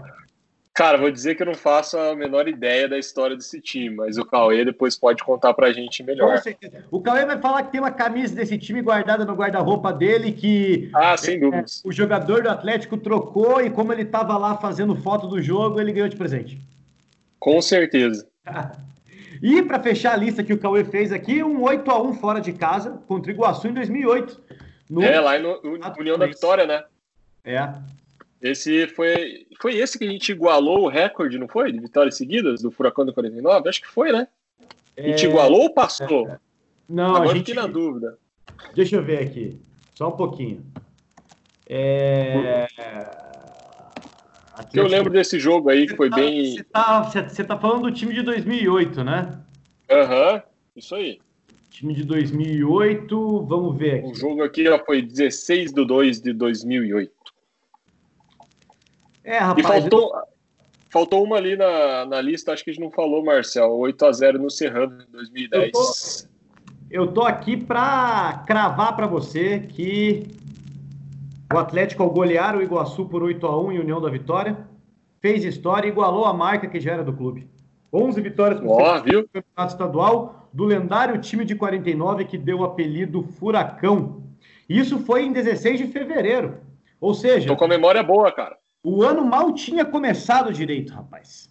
Cara, 0.74 0.97
vou 0.97 1.09
dizer 1.09 1.35
que 1.35 1.41
eu 1.41 1.45
não 1.45 1.53
faço 1.53 1.97
a 1.97 2.13
menor 2.13 2.50
ideia 2.50 2.89
da 2.89 3.00
história 3.00 3.33
desse 3.33 3.62
time, 3.62 3.95
mas 3.95 4.17
o 4.17 4.25
Cauê 4.25 4.65
depois 4.65 4.97
pode 4.97 5.24
contar 5.24 5.53
pra 5.53 5.71
gente 5.71 6.03
melhor. 6.03 6.41
O 6.91 7.00
Cauê 7.00 7.25
vai 7.25 7.39
falar 7.39 7.63
que 7.63 7.71
tem 7.71 7.79
uma 7.79 7.91
camisa 7.91 8.35
desse 8.35 8.57
time 8.57 8.81
guardada 8.81 9.24
no 9.24 9.35
guarda-roupa 9.35 9.93
dele 9.93 10.33
que 10.33 10.89
ah, 10.93 11.15
sem 11.15 11.39
dúvidas. 11.39 11.81
É, 11.83 11.88
o 11.88 11.93
jogador 11.93 12.43
do 12.43 12.50
Atlético 12.50 12.97
trocou 12.97 13.62
e 13.62 13.69
como 13.69 13.93
ele 13.93 14.03
tava 14.03 14.38
lá 14.38 14.57
fazendo 14.57 14.97
foto 14.97 15.27
do 15.27 15.41
jogo, 15.41 15.79
ele 15.79 15.93
ganhou 15.93 16.09
de 16.09 16.17
presente. 16.17 16.59
Com 17.39 17.62
certeza. 17.62 18.27
E 19.45 19.61
para 19.61 19.79
fechar 19.79 20.13
a 20.13 20.17
lista 20.17 20.43
que 20.43 20.51
o 20.51 20.57
Cauê 20.57 20.83
fez 20.83 21.11
aqui, 21.11 21.43
um 21.43 21.61
8 21.61 21.91
a 21.91 22.01
1 22.01 22.13
fora 22.15 22.41
de 22.41 22.51
casa 22.51 22.99
contra 23.07 23.31
o 23.31 23.35
Iguaçu 23.35 23.67
em 23.67 23.75
2008. 23.75 24.41
No... 24.89 25.03
É, 25.03 25.19
lá 25.19 25.37
no, 25.37 25.61
no 25.61 25.99
União 25.99 26.17
da 26.17 26.25
Vitória, 26.25 26.65
né? 26.65 26.83
É. 27.43 27.71
Esse 28.41 28.87
foi, 28.87 29.45
foi 29.61 29.75
esse 29.75 29.99
que 29.99 30.03
a 30.03 30.09
gente 30.09 30.31
igualou 30.31 30.85
o 30.85 30.87
recorde, 30.87 31.37
não 31.37 31.47
foi? 31.47 31.71
De 31.71 31.79
vitórias 31.79 32.17
seguidas 32.17 32.63
do 32.63 32.71
Furacão 32.71 33.05
do 33.05 33.13
49? 33.13 33.69
Acho 33.69 33.81
que 33.81 33.87
foi, 33.87 34.11
né? 34.11 34.27
A 34.97 35.01
gente 35.03 35.27
é... 35.27 35.29
igualou 35.29 35.61
ou 35.61 35.69
passou? 35.75 36.27
É... 36.27 36.39
Não, 36.89 37.15
Agora 37.15 37.25
a 37.25 37.27
gente... 37.35 37.45
fiquei 37.45 37.53
na 37.53 37.67
dúvida. 37.67 38.17
Deixa 38.73 38.95
eu 38.95 39.03
ver 39.03 39.19
aqui. 39.19 39.61
Só 39.93 40.09
um 40.09 40.17
pouquinho. 40.17 40.65
É... 41.67 42.65
Atlético... 44.55 44.77
Eu 44.77 44.88
lembro 44.88 45.12
desse 45.12 45.38
jogo 45.39 45.69
aí, 45.69 45.85
que 45.85 45.95
foi 45.95 46.09
tá, 46.09 46.15
bem. 46.15 46.55
Você 46.55 46.63
tá, 46.63 47.03
você 47.03 47.43
tá 47.43 47.57
falando 47.57 47.83
do 47.83 47.91
time 47.91 48.13
de 48.13 48.21
2008, 48.21 49.03
né? 49.03 49.39
Aham, 49.91 50.33
uhum, 50.33 50.41
isso 50.75 50.95
aí. 50.95 51.19
Time 51.69 51.93
de 51.93 52.05
2008, 52.05 53.45
vamos 53.45 53.77
ver 53.77 54.00
aqui. 54.00 54.12
O 54.12 54.15
jogo 54.15 54.43
aqui 54.43 54.67
ó, 54.69 54.79
foi 54.85 55.01
16 55.01 55.74
de 55.74 55.85
2 55.85 56.21
de 56.21 56.31
2008. 56.31 57.12
É, 59.25 59.39
rapaz. 59.39 59.65
E 59.65 59.67
faltou, 59.67 60.15
eu... 60.15 60.24
faltou 60.89 61.24
uma 61.24 61.35
ali 61.35 61.57
na, 61.57 62.05
na 62.05 62.21
lista, 62.21 62.53
acho 62.53 62.63
que 62.63 62.69
a 62.69 62.74
gente 62.74 62.81
não 62.81 62.91
falou, 62.91 63.25
Marcel. 63.25 63.69
8x0 63.71 64.33
no 64.33 64.50
Serrano 64.50 65.03
em 65.03 65.12
2010. 65.12 65.65
Eu 65.65 65.71
tô, 65.71 67.05
eu 67.07 67.13
tô 67.13 67.21
aqui 67.24 67.57
para 67.57 68.43
cravar 68.47 68.95
para 68.95 69.05
você 69.05 69.59
que 69.59 70.27
o 71.55 71.59
Atlético, 71.59 72.03
ao 72.03 72.09
golear 72.09 72.55
o 72.55 72.62
Iguaçu 72.62 73.05
por 73.05 73.24
8 73.24 73.45
a 73.45 73.62
1 73.62 73.71
em 73.71 73.79
União 73.79 74.01
da 74.01 74.09
Vitória, 74.09 74.57
fez 75.21 75.43
história 75.43 75.88
e 75.88 75.91
igualou 75.91 76.25
a 76.25 76.33
marca 76.33 76.67
que 76.67 76.79
já 76.79 76.93
era 76.93 77.03
do 77.03 77.13
clube. 77.13 77.47
11 77.91 78.21
vitórias 78.21 78.59
no 78.59 78.75
campeonato 78.77 79.74
estadual 79.74 80.50
do 80.51 80.65
lendário 80.65 81.19
time 81.19 81.45
de 81.45 81.55
49 81.55 82.25
que 82.25 82.38
deu 82.38 82.59
o 82.59 82.63
apelido 82.65 83.24
Furacão. 83.24 84.24
Isso 84.67 85.00
foi 85.00 85.24
em 85.24 85.31
16 85.31 85.79
de 85.79 85.88
fevereiro. 85.88 86.57
Ou 87.00 87.13
seja, 87.13 87.47
tô 87.47 87.55
com 87.55 87.65
a 87.65 87.69
memória 87.69 88.03
boa, 88.03 88.31
cara. 88.31 88.57
O 88.83 89.03
ano 89.03 89.25
mal 89.25 89.53
tinha 89.53 89.85
começado 89.85 90.53
direito, 90.53 90.93
rapaz. 90.93 91.50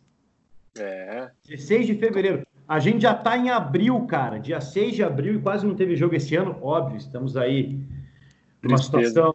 É. 0.79 1.31
16 1.49 1.87
de 1.87 1.95
fevereiro. 1.95 2.47
A 2.67 2.79
gente 2.79 3.03
já 3.03 3.15
tá 3.15 3.37
em 3.37 3.51
abril, 3.51 4.07
cara. 4.07 4.39
Dia 4.39 4.61
6 4.61 4.95
de 4.95 5.03
abril 5.03 5.35
e 5.35 5.41
quase 5.41 5.67
não 5.67 5.75
teve 5.75 5.97
jogo 5.97 6.15
esse 6.15 6.35
ano. 6.35 6.57
Óbvio, 6.63 6.97
estamos 6.97 7.37
aí 7.37 7.79
numa 8.63 8.79
situação 8.79 9.35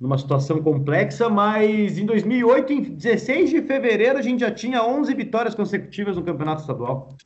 numa 0.00 0.18
situação 0.18 0.60
complexa, 0.62 1.28
mas 1.28 1.98
em 1.98 2.06
2008, 2.06 2.72
em 2.72 2.82
16 2.82 3.50
de 3.50 3.62
fevereiro, 3.62 4.18
a 4.18 4.22
gente 4.22 4.40
já 4.40 4.50
tinha 4.50 4.84
11 4.84 5.14
vitórias 5.14 5.54
consecutivas 5.54 6.16
no 6.16 6.22
Campeonato 6.22 6.62
Estadual. 6.62 7.16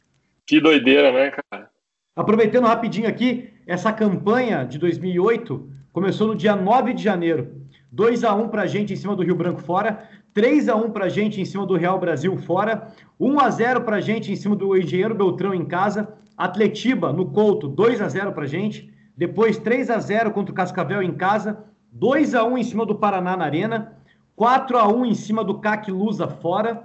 Que 0.47 0.61
doideira, 0.61 1.13
né, 1.13 1.31
cara? 1.31 1.71
Aproveitando 2.15 2.67
rapidinho 2.67 3.09
aqui, 3.09 3.51
essa 3.67 3.93
campanha 3.93 4.65
de 4.65 4.79
2008 4.79 5.69
começou 5.93 6.29
no 6.29 6.35
dia 6.35 6.57
9 6.57 6.93
de 6.93 7.03
janeiro. 7.03 7.59
2 7.91 8.25
a 8.25 8.35
1 8.35 8.49
para 8.49 8.63
a 8.63 8.67
gente 8.67 8.93
em 8.93 8.97
cima 8.97 9.17
do 9.17 9.23
Rio 9.23 9.35
Branco 9.35 9.61
fora, 9.61 10.09
3 10.35 10.69
a 10.69 10.77
1 10.77 10.91
para 10.91 11.07
a 11.07 11.09
gente 11.09 11.41
em 11.41 11.45
cima 11.45 11.67
do 11.67 11.75
Real 11.75 11.99
Brasil 11.99 12.37
fora, 12.37 12.93
1 13.19 13.41
a 13.41 13.51
0 13.51 13.81
para 13.83 13.97
a 13.97 14.01
gente 14.01 14.31
em 14.31 14.37
cima 14.37 14.55
do 14.55 14.77
Engenheiro 14.77 15.15
Beltrão 15.15 15.55
em 15.55 15.65
casa, 15.65 16.13
Atletiba 16.37 17.13
no 17.13 17.27
Couto 17.27 17.67
2 17.67 18.01
a 18.01 18.09
0 18.09 18.33
para 18.33 18.45
a 18.45 18.47
gente, 18.47 18.93
depois 19.17 19.59
3 19.59 19.91
a 19.91 19.99
0 19.99 20.31
contra 20.31 20.53
o 20.53 20.55
Cascavel 20.55 21.03
em 21.03 21.13
casa, 21.13 21.65
2 21.99 22.35
a 22.35 22.45
1 22.45 22.59
em 22.59 22.63
cima 22.63 22.87
do 22.87 22.95
Paraná 22.95 23.37
na 23.37 23.45
Arena, 23.45 23.97
4 24.37 24.79
a 24.79 24.87
1 24.87 25.05
em 25.07 25.15
cima 25.15 25.43
do 25.43 25.59
CAC 25.59 25.91
Lusa 25.91 26.29
fora, 26.29 26.85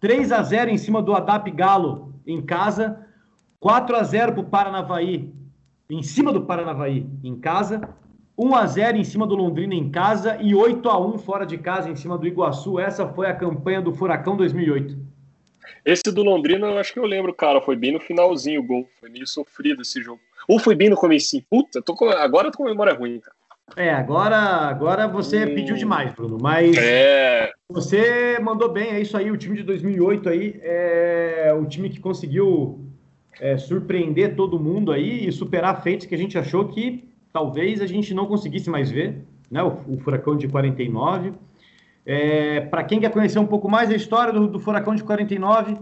3 0.00 0.32
a 0.32 0.42
0 0.42 0.70
em 0.70 0.78
cima 0.78 1.02
do 1.02 1.14
Adap 1.14 1.50
Galo 1.50 2.14
em 2.26 2.40
casa, 2.40 3.06
4 3.60 3.96
a 3.96 4.02
0 4.02 4.32
para 4.32 4.40
o 4.40 4.44
Paranavaí 4.44 5.30
em 5.90 6.02
cima 6.02 6.32
do 6.32 6.42
Paranavaí 6.42 7.06
em 7.22 7.36
casa, 7.36 7.86
1 8.38 8.54
a 8.54 8.66
0 8.66 8.96
em 8.96 9.04
cima 9.04 9.26
do 9.26 9.34
Londrina 9.34 9.74
em 9.74 9.90
casa 9.90 10.38
e 10.40 10.54
8 10.54 10.88
a 10.88 10.98
1 10.98 11.18
fora 11.18 11.44
de 11.44 11.58
casa 11.58 11.90
em 11.90 11.96
cima 11.96 12.16
do 12.16 12.26
Iguaçu. 12.26 12.78
Essa 12.78 13.06
foi 13.06 13.26
a 13.26 13.34
campanha 13.34 13.82
do 13.82 13.92
Furacão 13.92 14.36
2008. 14.36 14.96
Esse 15.84 16.02
do 16.04 16.22
Londrina, 16.22 16.66
eu 16.66 16.78
acho 16.78 16.94
que 16.94 16.98
eu 16.98 17.04
lembro, 17.06 17.34
cara, 17.34 17.60
foi 17.60 17.76
bem 17.76 17.92
no 17.92 18.00
finalzinho 18.00 18.60
o 18.60 18.66
gol, 18.66 18.88
foi 18.98 19.10
meio 19.10 19.26
sofrido 19.26 19.82
esse 19.82 20.02
jogo. 20.02 20.20
Ou 20.48 20.58
foi 20.58 20.74
bem 20.74 20.88
no 20.88 20.96
começo. 20.96 21.40
Puta, 21.50 21.82
tô 21.82 21.94
com... 21.94 22.08
agora 22.08 22.48
eu 22.48 22.52
tô 22.52 22.58
com 22.58 22.64
memória 22.64 22.94
ruim, 22.94 23.20
cara. 23.20 23.36
É, 23.74 23.90
agora, 23.92 24.36
agora 24.36 25.08
você 25.08 25.44
hum. 25.44 25.54
pediu 25.54 25.74
demais, 25.74 26.12
Bruno, 26.12 26.38
mas 26.40 26.76
é... 26.76 27.50
você 27.68 28.38
mandou 28.38 28.70
bem, 28.70 28.90
é 28.90 29.00
isso 29.00 29.16
aí, 29.16 29.30
o 29.30 29.36
time 29.36 29.56
de 29.56 29.64
2008 29.64 30.28
aí 30.28 30.60
é 30.62 31.52
o 31.58 31.66
time 31.66 31.90
que 31.90 31.98
conseguiu 31.98 32.86
é, 33.40 33.56
surpreender 33.58 34.36
todo 34.36 34.58
mundo 34.58 34.92
aí 34.92 35.26
e 35.26 35.32
superar 35.32 35.82
feitos 35.82 36.06
que 36.06 36.14
a 36.14 36.18
gente 36.18 36.38
achou 36.38 36.68
que 36.68 37.08
talvez 37.32 37.80
a 37.80 37.86
gente 37.86 38.14
não 38.14 38.26
conseguisse 38.26 38.70
mais 38.70 38.90
ver, 38.90 39.26
né, 39.50 39.62
o, 39.62 39.94
o 39.94 39.98
Furacão 39.98 40.36
de 40.36 40.48
49. 40.48 41.32
É, 42.04 42.60
Para 42.60 42.84
quem 42.84 43.00
quer 43.00 43.10
conhecer 43.10 43.38
um 43.38 43.46
pouco 43.46 43.68
mais 43.68 43.90
a 43.90 43.96
história 43.96 44.32
do, 44.32 44.46
do 44.46 44.60
Furacão 44.60 44.94
de 44.94 45.02
49, 45.02 45.76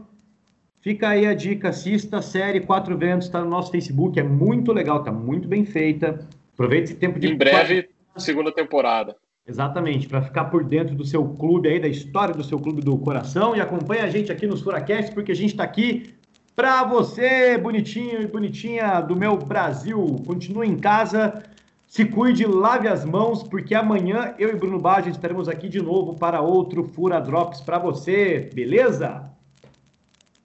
fica 0.80 1.10
aí 1.10 1.26
a 1.26 1.34
dica, 1.34 1.68
assista 1.68 2.18
a 2.18 2.22
série 2.22 2.60
Quatro 2.60 2.96
Ventos, 2.96 3.26
está 3.26 3.40
no 3.40 3.50
nosso 3.50 3.70
Facebook, 3.70 4.18
é 4.18 4.22
muito 4.22 4.72
legal, 4.72 4.98
está 4.98 5.12
muito 5.12 5.46
bem 5.46 5.64
feita, 5.64 6.26
Aproveite 6.54 6.84
esse 6.84 6.94
tempo 6.94 7.18
de. 7.18 7.28
Em 7.28 7.36
breve, 7.36 7.90
segunda 8.16 8.50
temporada. 8.50 9.16
Exatamente, 9.46 10.08
para 10.08 10.22
ficar 10.22 10.44
por 10.46 10.64
dentro 10.64 10.94
do 10.94 11.04
seu 11.04 11.22
clube 11.34 11.68
aí, 11.68 11.78
da 11.78 11.88
história 11.88 12.34
do 12.34 12.42
seu 12.42 12.58
clube 12.58 12.80
do 12.80 12.96
coração. 12.96 13.54
E 13.54 13.60
acompanhe 13.60 14.00
a 14.00 14.08
gente 14.08 14.32
aqui 14.32 14.46
nos 14.46 14.62
Furacast, 14.62 15.12
porque 15.12 15.32
a 15.32 15.36
gente 15.36 15.50
está 15.50 15.64
aqui 15.64 16.14
para 16.56 16.84
você, 16.84 17.58
bonitinho 17.58 18.22
e 18.22 18.26
bonitinha 18.26 19.00
do 19.00 19.14
meu 19.14 19.36
Brasil. 19.36 20.22
Continue 20.24 20.68
em 20.68 20.76
casa, 20.76 21.42
se 21.86 22.06
cuide, 22.06 22.46
lave 22.46 22.88
as 22.88 23.04
mãos, 23.04 23.42
porque 23.42 23.74
amanhã 23.74 24.34
eu 24.38 24.48
e 24.50 24.56
Bruno 24.56 24.78
Baggio 24.78 25.10
estaremos 25.10 25.46
aqui 25.46 25.68
de 25.68 25.82
novo 25.82 26.14
para 26.14 26.40
outro 26.40 26.84
Fura 26.84 27.20
Drops 27.20 27.60
para 27.60 27.78
você, 27.78 28.48
beleza? 28.54 29.30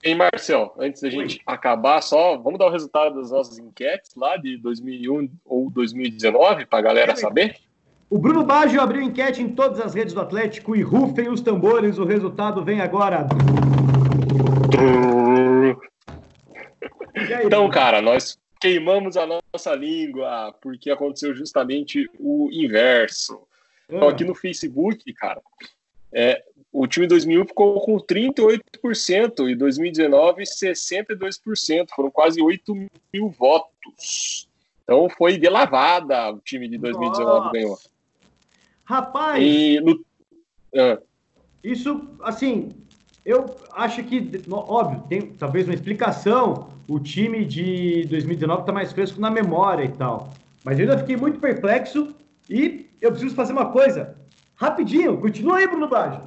Ei, 0.01 0.15
Marcel, 0.15 0.73
antes 0.79 1.01
da 1.01 1.09
gente 1.09 1.41
acabar, 1.45 2.01
só 2.01 2.37
vamos 2.37 2.57
dar 2.57 2.67
o 2.67 2.71
resultado 2.71 3.15
das 3.15 3.31
nossas 3.31 3.59
enquetes 3.59 4.15
lá 4.15 4.37
de 4.37 4.57
2001 4.57 5.29
ou 5.43 5.69
2019 5.69 6.65
para 6.65 6.79
a 6.79 6.81
galera 6.81 7.15
saber? 7.17 7.57
O 8.09 8.17
Bruno 8.17 8.45
Baggio 8.45 8.81
abriu 8.81 9.01
enquete 9.01 9.41
em 9.41 9.49
todas 9.49 9.79
as 9.79 9.93
redes 9.93 10.13
do 10.13 10.21
Atlético 10.21 10.75
e 10.75 10.81
rufem 10.81 11.29
os 11.29 11.41
tambores, 11.41 11.99
o 11.99 12.05
resultado 12.05 12.63
vem 12.63 12.79
agora. 12.79 13.27
Aí, 17.13 17.45
então, 17.45 17.69
cara, 17.69 18.01
nós 18.01 18.39
queimamos 18.59 19.17
a 19.17 19.27
nossa 19.27 19.75
língua 19.75 20.55
porque 20.61 20.89
aconteceu 20.89 21.35
justamente 21.35 22.09
o 22.17 22.49
inverso. 22.51 23.41
Então, 23.89 24.07
aqui 24.07 24.23
no 24.23 24.33
Facebook, 24.33 25.11
cara, 25.13 25.41
é, 26.13 26.43
o 26.71 26.87
time 26.87 27.07
2001 27.07 27.47
ficou 27.47 27.81
com 27.81 27.97
38% 27.97 29.49
e 29.49 29.55
2019 29.55 30.43
62%. 30.43 31.87
Foram 31.95 32.11
quase 32.11 32.41
8 32.41 32.75
mil 33.13 33.29
votos. 33.29 34.47
Então 34.83 35.09
foi 35.09 35.37
de 35.37 35.49
lavada 35.49 36.31
o 36.31 36.39
time 36.39 36.67
de 36.67 36.77
2019 36.77 37.39
Nossa. 37.39 37.51
ganhou. 37.51 37.77
Rapaz! 38.83 39.43
E 39.43 39.79
no... 39.81 40.03
ah. 40.75 40.99
Isso, 41.63 42.07
assim, 42.21 42.69
eu 43.25 43.45
acho 43.73 44.03
que, 44.03 44.31
óbvio, 44.49 45.03
tem 45.09 45.33
talvez 45.33 45.67
uma 45.67 45.73
explicação. 45.73 46.69
O 46.87 46.99
time 46.99 47.45
de 47.45 48.05
2019 48.05 48.61
está 48.61 48.71
mais 48.71 48.91
fresco 48.91 49.19
na 49.19 49.29
memória 49.29 49.83
e 49.83 49.89
tal. 49.89 50.33
Mas 50.63 50.79
eu 50.79 50.85
ainda 50.85 50.97
fiquei 50.97 51.17
muito 51.17 51.39
perplexo 51.39 52.15
e 52.49 52.89
eu 53.01 53.11
preciso 53.11 53.35
fazer 53.35 53.53
uma 53.53 53.71
coisa. 53.71 54.15
Rapidinho, 54.59 55.17
continua 55.21 55.59
aí, 55.59 55.67
Bruno 55.67 55.87
Baggio. 55.87 56.21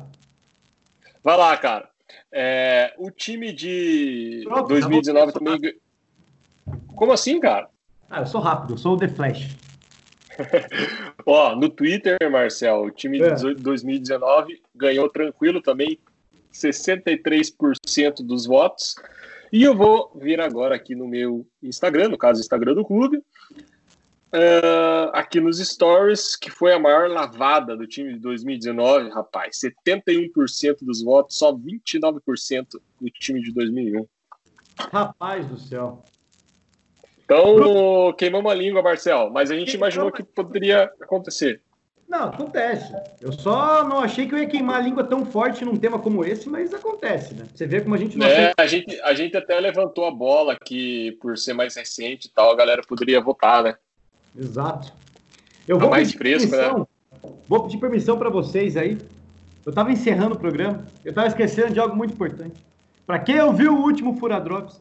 Vai 1.22 1.36
lá, 1.36 1.54
cara. 1.58 1.90
É, 2.32 2.94
o 2.96 3.10
time 3.10 3.52
de 3.52 4.40
Pronto, 4.44 4.68
2019 4.68 5.32
também. 5.34 5.74
Como 6.96 7.12
assim, 7.12 7.38
cara? 7.38 7.68
Ah, 8.08 8.20
eu 8.20 8.26
sou 8.26 8.40
rápido, 8.40 8.72
eu 8.72 8.78
sou 8.78 8.94
o 8.94 8.96
The 8.96 9.08
Flash. 9.08 9.54
Ó, 11.26 11.54
no 11.54 11.68
Twitter, 11.68 12.16
Marcel, 12.30 12.84
o 12.84 12.90
time 12.90 13.20
é. 13.20 13.34
de 13.34 13.54
2019 13.54 14.62
ganhou 14.74 15.10
tranquilo 15.10 15.60
também, 15.60 15.98
63% 16.54 18.24
dos 18.24 18.46
votos. 18.46 18.94
E 19.52 19.62
eu 19.62 19.76
vou 19.76 20.10
vir 20.14 20.40
agora 20.40 20.74
aqui 20.74 20.94
no 20.94 21.06
meu 21.06 21.46
Instagram, 21.62 22.08
no 22.08 22.16
caso, 22.16 22.40
Instagram 22.40 22.72
do 22.72 22.84
clube, 22.84 23.22
uh, 24.32 25.10
aqui 25.12 25.40
nos 25.40 25.58
stories, 25.58 26.36
que 26.36 26.50
foi 26.50 26.72
a 26.72 26.78
maior 26.78 27.08
lavada 27.08 27.76
do 27.76 27.86
time 27.86 28.14
de 28.14 28.18
2019, 28.18 29.10
rapaz. 29.10 29.58
71% 29.60 30.78
dos 30.82 31.02
votos, 31.02 31.38
só 31.38 31.52
29% 31.52 32.80
do 33.00 33.10
time 33.10 33.42
de 33.42 33.52
2001. 33.52 34.06
Rapaz 34.90 35.46
do 35.46 35.58
céu. 35.58 36.02
Então, 37.24 38.12
queimamos 38.18 38.50
a 38.50 38.54
língua, 38.54 38.82
Marcel, 38.82 39.30
mas 39.30 39.50
a 39.50 39.56
gente 39.56 39.74
imaginou 39.74 40.10
que 40.10 40.22
poderia 40.22 40.90
acontecer. 41.00 41.62
Não, 42.08 42.24
acontece. 42.24 42.92
Eu 43.22 43.32
só 43.32 43.88
não 43.88 44.00
achei 44.00 44.26
que 44.26 44.34
eu 44.34 44.38
ia 44.38 44.46
queimar 44.46 44.76
a 44.76 44.80
língua 44.82 45.02
tão 45.02 45.24
forte 45.24 45.64
num 45.64 45.76
tema 45.76 45.98
como 45.98 46.22
esse, 46.22 46.46
mas 46.46 46.74
acontece, 46.74 47.32
né? 47.32 47.46
Você 47.54 47.66
vê 47.66 47.80
como 47.80 47.94
a 47.94 47.98
gente 47.98 48.18
não. 48.18 48.26
É, 48.26 48.52
a 48.58 48.66
gente, 48.66 49.00
a 49.00 49.14
gente 49.14 49.34
até 49.34 49.58
levantou 49.58 50.04
a 50.04 50.10
bola 50.10 50.54
que, 50.62 51.12
por 51.22 51.38
ser 51.38 51.54
mais 51.54 51.74
recente 51.74 52.26
e 52.26 52.30
tal, 52.30 52.50
a 52.50 52.56
galera 52.56 52.82
poderia 52.86 53.18
votar, 53.18 53.62
né? 53.62 53.76
Exato. 54.36 54.92
Eu 55.66 55.76
tá 55.76 55.82
vou 55.82 55.90
mais 55.90 56.12
fresco, 56.12 56.50
né? 56.50 56.58
permissão, 56.58 56.78
né? 56.78 57.30
Vou 57.48 57.62
pedir 57.64 57.78
permissão 57.78 58.18
para 58.18 58.30
vocês 58.30 58.76
aí. 58.76 58.98
Eu 59.64 59.70
estava 59.70 59.92
encerrando 59.92 60.34
o 60.34 60.38
programa, 60.38 60.84
eu 61.04 61.10
estava 61.10 61.28
esquecendo 61.28 61.72
de 61.72 61.80
algo 61.80 61.94
muito 61.94 62.14
importante. 62.14 62.60
Para 63.06 63.18
quem 63.18 63.40
ouviu 63.40 63.74
o 63.74 63.80
último 63.80 64.16
Furadrops, 64.16 64.80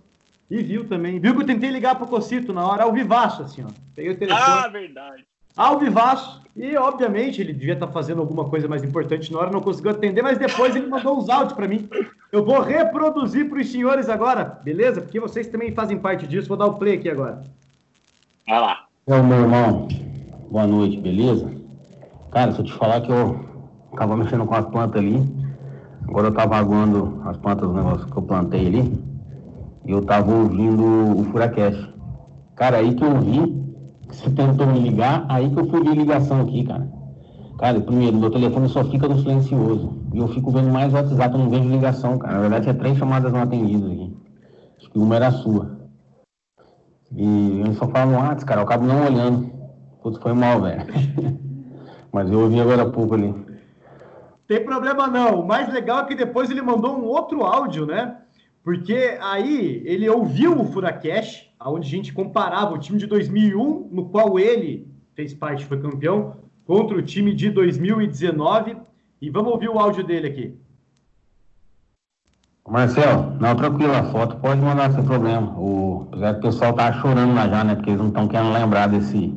e 0.49 0.61
viu 0.61 0.87
também, 0.87 1.19
viu 1.19 1.35
que 1.35 1.41
eu 1.41 1.45
tentei 1.45 1.69
ligar 1.69 1.95
pro 1.95 2.07
Cocito 2.07 2.51
na 2.51 2.65
hora, 2.65 2.83
ao 2.83 2.91
vivaço, 2.91 3.43
assim, 3.43 3.63
ó. 3.63 3.69
Peguei 3.95 4.11
o 4.11 4.17
telefone. 4.17 4.43
Ah, 4.43 4.67
verdade 4.67 5.25
ao 5.55 5.79
vivaço. 5.79 6.41
E, 6.55 6.75
obviamente, 6.75 7.39
ele 7.39 7.53
devia 7.53 7.73
estar 7.73 7.87
fazendo 7.87 8.19
alguma 8.19 8.49
coisa 8.49 8.67
mais 8.67 8.83
importante 8.83 9.31
na 9.31 9.39
hora, 9.39 9.51
não 9.51 9.61
conseguiu 9.61 9.91
atender, 9.91 10.21
mas 10.21 10.37
depois 10.37 10.75
ele 10.75 10.87
mandou 10.87 11.17
uns 11.17 11.29
áudios 11.29 11.53
para 11.53 11.67
mim. 11.67 11.89
Eu 12.31 12.43
vou 12.43 12.59
reproduzir 12.59 13.47
para 13.47 13.59
os 13.59 13.71
senhores 13.71 14.09
agora, 14.09 14.43
beleza? 14.43 15.01
Porque 15.01 15.19
vocês 15.19 15.47
também 15.47 15.73
fazem 15.73 15.97
parte 15.97 16.27
disso. 16.27 16.49
Vou 16.49 16.57
dar 16.57 16.65
o 16.65 16.77
play 16.77 16.95
aqui 16.95 17.09
agora. 17.09 17.41
Vai 18.45 18.59
lá. 18.59 18.85
Ô, 19.07 19.23
meu 19.23 19.39
irmão, 19.39 19.87
boa 20.51 20.67
noite, 20.67 20.99
beleza? 21.01 21.51
Cara, 22.29 22.51
se 22.51 22.59
eu 22.59 22.65
te 22.65 22.73
falar 22.73 23.01
que 23.01 23.11
eu 23.11 23.39
tava 23.97 24.15
mexendo 24.15 24.45
com 24.45 24.53
as 24.53 24.65
plantas 24.67 25.01
ali, 25.01 25.27
agora 26.07 26.27
eu 26.27 26.33
tava 26.33 26.55
aguando 26.55 27.19
as 27.25 27.35
plantas 27.37 27.67
do 27.67 27.73
negócio 27.73 28.05
que 28.05 28.15
eu 28.15 28.21
plantei 28.21 28.67
ali, 28.67 29.03
e 29.85 29.91
eu 29.91 30.05
tava 30.05 30.31
ouvindo 30.31 31.19
o 31.19 31.23
Furacast. 31.31 31.89
Cara, 32.55 32.77
aí 32.77 32.93
que 32.93 33.03
eu 33.03 33.19
vi 33.19 33.61
você 34.07 34.29
tentou 34.29 34.67
me 34.67 34.79
ligar, 34.79 35.25
aí 35.29 35.49
que 35.49 35.59
eu 35.59 35.67
fui 35.67 35.83
ver 35.83 35.95
ligação 35.95 36.41
aqui, 36.41 36.63
cara. 36.63 36.87
Cara, 37.57 37.81
primeiro, 37.81 38.17
meu 38.17 38.29
telefone 38.29 38.69
só 38.69 38.83
fica 38.85 39.07
no 39.07 39.17
silencioso. 39.17 39.93
E 40.13 40.19
eu 40.19 40.27
fico 40.27 40.51
vendo 40.51 40.71
mais 40.71 40.93
WhatsApp, 40.93 41.33
eu 41.33 41.39
não 41.39 41.49
vejo 41.49 41.67
ligação, 41.67 42.19
cara. 42.19 42.35
Na 42.35 42.41
verdade, 42.41 42.63
tinha 42.65 42.75
três 42.75 42.99
chamadas 42.99 43.33
não 43.33 43.41
atendidas 43.41 43.89
aqui. 43.89 44.15
Acho 44.77 44.91
que 44.91 44.99
uma 44.99 45.15
era 45.15 45.29
a 45.29 45.31
sua. 45.31 45.80
E 47.15 47.61
eu 47.65 47.73
só 47.73 47.87
falo 47.87 48.13
WhatsApp, 48.13 48.45
cara, 48.45 48.61
eu 48.61 48.65
acabo 48.65 48.85
não 48.85 49.05
olhando. 49.05 49.51
Putz, 50.01 50.17
foi 50.19 50.33
mal, 50.33 50.61
velho. 50.61 50.81
Mas 52.11 52.31
eu 52.31 52.39
ouvi 52.39 52.59
agora 52.59 52.83
há 52.83 52.89
pouco 52.89 53.15
ali. 53.15 53.33
Tem 54.47 54.63
problema 54.63 55.07
não. 55.07 55.41
O 55.41 55.47
mais 55.47 55.71
legal 55.71 55.99
é 55.99 56.05
que 56.05 56.15
depois 56.15 56.49
ele 56.49 56.61
mandou 56.61 56.97
um 56.97 57.05
outro 57.05 57.43
áudio, 57.43 57.85
né? 57.85 58.17
Porque 58.63 59.17
aí 59.21 59.81
ele 59.85 60.09
ouviu 60.09 60.59
o 60.59 60.65
Furacash, 60.65 61.49
onde 61.65 61.87
a 61.87 61.89
gente 61.89 62.13
comparava 62.13 62.73
o 62.73 62.77
time 62.77 62.99
de 62.99 63.07
2001, 63.07 63.89
no 63.91 64.09
qual 64.09 64.37
ele 64.37 64.87
fez 65.15 65.33
parte, 65.33 65.65
foi 65.65 65.79
campeão, 65.79 66.37
contra 66.65 66.97
o 66.97 67.01
time 67.01 67.33
de 67.33 67.49
2019. 67.49 68.77
E 69.21 69.29
vamos 69.29 69.51
ouvir 69.51 69.69
o 69.69 69.79
áudio 69.79 70.03
dele 70.03 70.27
aqui. 70.27 70.55
Marcel, 72.67 73.35
não, 73.39 73.55
tranquilo, 73.55 73.93
a 73.93 74.03
foto 74.05 74.37
pode 74.37 74.61
mandar 74.61 74.91
sem 74.91 75.03
problema. 75.03 75.53
O, 75.57 76.07
o 76.11 76.41
pessoal 76.41 76.73
tá 76.73 76.93
chorando 76.93 77.33
lá 77.33 77.47
já, 77.47 77.63
né? 77.63 77.75
Porque 77.75 77.89
eles 77.89 78.01
não 78.01 78.09
estão 78.09 78.27
querendo 78.27 78.53
lembrar 78.53 78.87
desse, 78.87 79.33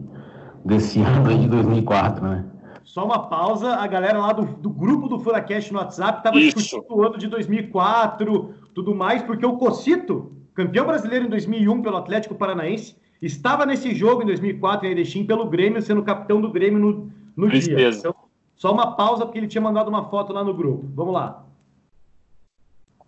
desse 0.64 1.00
ano 1.02 1.30
aí 1.30 1.38
de 1.38 1.48
2004, 1.48 2.24
né? 2.24 2.44
Só 2.84 3.04
uma 3.04 3.26
pausa, 3.28 3.74
a 3.74 3.86
galera 3.86 4.18
lá 4.18 4.32
do, 4.32 4.44
do 4.44 4.70
grupo 4.70 5.08
do 5.08 5.18
Furacast 5.18 5.72
no 5.72 5.78
WhatsApp 5.78 6.18
estava 6.18 6.38
discutindo 6.38 6.84
o 6.90 7.02
ano 7.02 7.18
de 7.18 7.26
2004, 7.26 8.54
tudo 8.74 8.94
mais, 8.94 9.22
porque 9.22 9.44
o 9.44 9.56
Cocito, 9.56 10.32
campeão 10.54 10.86
brasileiro 10.86 11.26
em 11.26 11.30
2001 11.30 11.82
pelo 11.82 11.96
Atlético 11.96 12.34
Paranaense, 12.34 12.94
estava 13.20 13.64
nesse 13.66 13.94
jogo 13.94 14.22
em 14.22 14.26
2004 14.26 14.86
em 14.86 14.90
Erechim 14.90 15.24
pelo 15.24 15.46
Grêmio, 15.46 15.82
sendo 15.82 16.02
capitão 16.02 16.40
do 16.40 16.52
Grêmio 16.52 16.78
no, 16.78 17.10
no 17.34 17.48
dia. 17.48 17.88
Então, 17.88 18.14
só 18.54 18.72
uma 18.72 18.94
pausa, 18.94 19.24
porque 19.24 19.38
ele 19.38 19.48
tinha 19.48 19.62
mandado 19.62 19.88
uma 19.88 20.04
foto 20.04 20.32
lá 20.32 20.44
no 20.44 20.54
grupo. 20.54 20.86
Vamos 20.94 21.14
lá. 21.14 21.44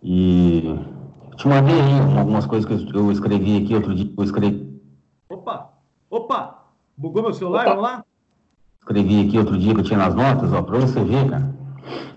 E 0.01 0.79
te 1.35 1.47
mandei 1.47 1.79
aí 1.79 2.17
algumas 2.17 2.45
coisas 2.45 2.65
que 2.65 2.95
eu 2.95 3.11
escrevi 3.11 3.57
aqui 3.57 3.75
outro 3.75 3.93
dia. 3.93 4.11
Eu 4.17 4.23
escrevi. 4.23 4.81
Opa! 5.29 5.69
Opa! 6.09 6.63
Bugou 6.97 7.23
meu 7.23 7.33
celular? 7.33 7.61
Opa. 7.61 7.69
Vamos 7.69 7.83
lá? 7.83 8.05
Escrevi 8.79 9.27
aqui 9.27 9.37
outro 9.37 9.57
dia 9.57 9.73
que 9.73 9.81
eu 9.81 9.83
tinha 9.83 9.99
nas 9.99 10.15
notas, 10.15 10.53
ó, 10.53 10.61
para 10.61 10.79
você 10.79 11.03
ver, 11.03 11.29
cara. 11.29 11.55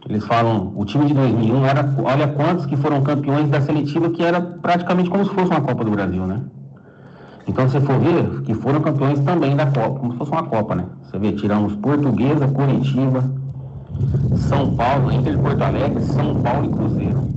Eles 0.08 0.24
falam, 0.24 0.72
o 0.76 0.84
time 0.84 1.06
de 1.06 1.14
2001, 1.14 1.66
era, 1.66 1.94
olha 2.02 2.28
quantos 2.28 2.66
que 2.66 2.76
foram 2.76 3.02
campeões 3.02 3.48
da 3.48 3.60
seletiva, 3.60 4.10
que 4.10 4.22
era 4.22 4.40
praticamente 4.40 5.10
como 5.10 5.24
se 5.24 5.30
fosse 5.34 5.50
uma 5.50 5.60
Copa 5.60 5.84
do 5.84 5.90
Brasil, 5.90 6.26
né? 6.26 6.42
Então, 7.46 7.68
se 7.68 7.72
você 7.72 7.86
for 7.86 7.98
ver, 7.98 8.42
que 8.42 8.54
foram 8.54 8.80
campeões 8.80 9.20
também 9.20 9.56
da 9.56 9.66
Copa, 9.66 9.98
como 9.98 10.12
se 10.12 10.18
fosse 10.18 10.30
uma 10.30 10.44
Copa, 10.44 10.74
né? 10.74 10.86
Você 11.02 11.18
vê, 11.18 11.32
tiramos 11.32 11.74
Portuguesa, 11.76 12.48
Curitiba, 12.48 13.24
São 14.36 14.74
Paulo, 14.74 15.10
entre 15.10 15.36
Porto 15.36 15.62
Alegre, 15.62 16.02
São 16.02 16.40
Paulo 16.40 16.66
e 16.66 16.68
Cruzeiro. 16.68 17.28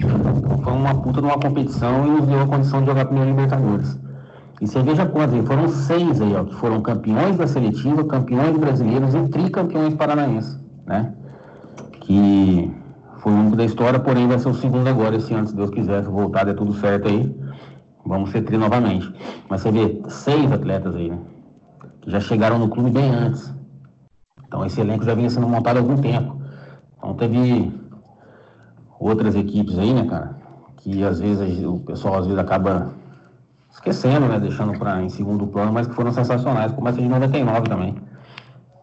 Foi 0.00 0.72
uma 0.72 0.94
puta 0.94 1.20
de 1.20 1.26
uma 1.26 1.38
competição 1.38 2.06
e 2.06 2.10
nos 2.10 2.26
deu 2.26 2.42
a 2.42 2.46
condição 2.46 2.80
de 2.80 2.86
jogar 2.86 3.04
primeiro 3.06 3.30
Libertadores. 3.30 3.98
E 4.60 4.66
você 4.66 4.82
veja 4.82 5.06
quantos, 5.06 5.46
foram 5.46 5.68
seis 5.68 6.20
aí, 6.20 6.36
ó, 6.36 6.44
que 6.44 6.54
foram 6.54 6.82
campeões 6.82 7.36
da 7.36 7.46
seletiva, 7.46 8.04
campeões 8.04 8.56
brasileiros 8.58 9.14
e 9.14 9.28
tricampeões 9.28 9.94
paranaenses, 9.94 10.58
né? 10.86 11.14
que 12.10 12.70
foi 13.18 13.32
o 13.32 13.36
único 13.36 13.56
da 13.56 13.64
história, 13.64 13.98
porém 14.00 14.26
vai 14.26 14.38
ser 14.38 14.48
o 14.48 14.54
segundo 14.54 14.86
agora, 14.88 15.18
se 15.20 15.32
Deus 15.54 15.70
quiser, 15.70 16.02
se 16.02 16.10
voltar, 16.10 16.44
der 16.44 16.54
tudo 16.54 16.74
certo 16.74 17.08
aí, 17.08 17.34
vamos 18.04 18.30
ser 18.30 18.42
tri 18.42 18.56
novamente. 18.56 19.12
Mas 19.48 19.60
você 19.60 19.70
vê, 19.70 20.02
seis 20.08 20.50
atletas 20.50 20.94
aí, 20.96 21.10
né? 21.10 21.18
Que 22.00 22.10
já 22.10 22.20
chegaram 22.20 22.58
no 22.58 22.68
clube 22.68 22.90
bem 22.90 23.14
antes. 23.14 23.54
Então 24.46 24.64
esse 24.66 24.80
elenco 24.80 25.04
já 25.04 25.14
vinha 25.14 25.30
sendo 25.30 25.48
montado 25.48 25.76
há 25.76 25.80
algum 25.80 25.96
tempo. 25.96 26.40
Então 26.98 27.14
teve 27.14 27.72
outras 29.00 29.34
equipes 29.34 29.78
aí, 29.78 29.92
né, 29.92 30.04
cara? 30.04 30.36
Que 30.76 31.02
às 31.02 31.18
vezes 31.18 31.64
o 31.64 31.80
pessoal 31.80 32.18
às 32.18 32.26
vezes 32.26 32.38
acaba 32.38 32.92
esquecendo, 33.72 34.26
né? 34.26 34.38
Deixando 34.38 34.78
para 34.78 35.02
em 35.02 35.08
segundo 35.08 35.46
plano, 35.46 35.72
mas 35.72 35.88
que 35.88 35.94
foram 35.94 36.12
sensacionais, 36.12 36.72
como 36.72 36.92
de 36.92 37.08
99 37.08 37.68
também. 37.68 37.96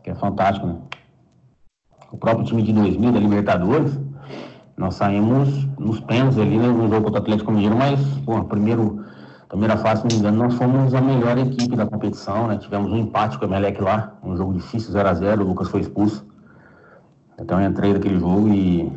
Que 0.04 0.10
é 0.10 0.16
fantástico, 0.16 0.68
né? 0.68 0.76
o 2.12 2.18
próprio 2.18 2.46
time 2.46 2.64
de 2.64 2.74
2000 2.74 3.12
da 3.12 3.20
Libertadores, 3.20 4.00
nós 4.78 4.96
saímos 4.96 5.68
nos 5.78 6.00
pênaltis 6.00 6.38
ali 6.38 6.58
né, 6.58 6.68
no 6.68 6.88
jogo 6.88 7.06
contra 7.06 7.20
o 7.20 7.24
Atlético 7.24 7.52
Mineiro, 7.52 7.76
mas, 7.76 8.00
pô, 8.26 8.44
primeiro, 8.44 9.04
primeira 9.50 9.78
fase, 9.78 10.02
se 10.02 10.08
não 10.08 10.16
me 10.16 10.20
engano, 10.20 10.44
nós 10.44 10.54
fomos 10.56 10.94
a 10.94 11.02
melhor 11.02 11.38
equipe 11.38 11.76
da 11.76 11.86
competição, 11.86 12.48
né? 12.48 12.58
Tivemos 12.58 12.92
um 12.92 12.98
empate 12.98 13.38
com 13.38 13.46
o 13.46 13.48
Emelec 13.48 13.82
lá, 13.82 14.14
um 14.24 14.38
jogo 14.38 14.54
difícil, 14.54 14.92
0 14.92 15.10
a 15.10 15.14
0 15.14 15.44
o 15.44 15.48
Lucas 15.48 15.70
foi 15.70 15.82
expulso. 15.82 16.26
Então 17.40 17.60
eu 17.60 17.70
entrei 17.70 17.94
naquele 17.94 18.20
jogo 18.20 18.48
e. 18.50 18.92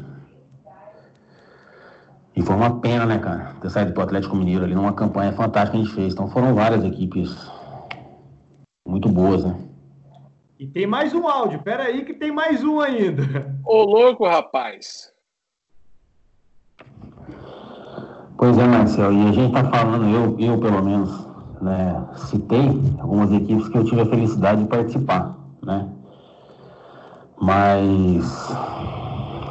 E 2.37 2.43
foi 2.43 2.55
uma 2.55 2.81
pena, 2.81 3.05
né, 3.07 3.19
cara, 3.19 3.55
ter 3.61 3.71
saído 3.71 3.93
pro 3.93 4.03
Atlético 4.03 4.37
Mineiro 4.37 4.65
ali 4.65 4.75
numa 4.75 4.93
campanha 4.93 5.33
fantástica 5.33 5.73
que 5.73 5.83
a 5.83 5.85
gente 5.85 5.95
fez. 5.95 6.13
Então 6.13 6.29
foram 6.29 6.55
várias 6.55 6.85
equipes 6.85 7.37
muito 8.87 9.09
boas, 9.09 9.45
né? 9.45 9.57
E 10.59 10.67
tem 10.67 10.87
mais 10.87 11.15
um 11.15 11.27
áudio, 11.27 11.63
pera 11.63 11.85
aí 11.85 12.05
que 12.05 12.13
tem 12.13 12.31
mais 12.31 12.63
um 12.63 12.81
ainda. 12.81 13.23
Ô 13.65 13.83
louco, 13.83 14.27
rapaz. 14.27 15.11
Pois 18.37 18.57
é, 18.57 18.67
Marcel, 18.67 19.13
e 19.13 19.29
a 19.29 19.33
gente 19.33 19.53
tá 19.53 19.65
falando, 19.65 20.09
eu, 20.09 20.39
eu 20.39 20.59
pelo 20.59 20.83
menos, 20.83 21.27
né, 21.61 22.09
citei 22.17 22.69
algumas 22.99 23.33
equipes 23.33 23.69
que 23.69 23.77
eu 23.77 23.85
tive 23.85 24.01
a 24.01 24.07
felicidade 24.07 24.63
de 24.63 24.69
participar, 24.69 25.37
né? 25.63 25.89
Mas, 27.39 28.51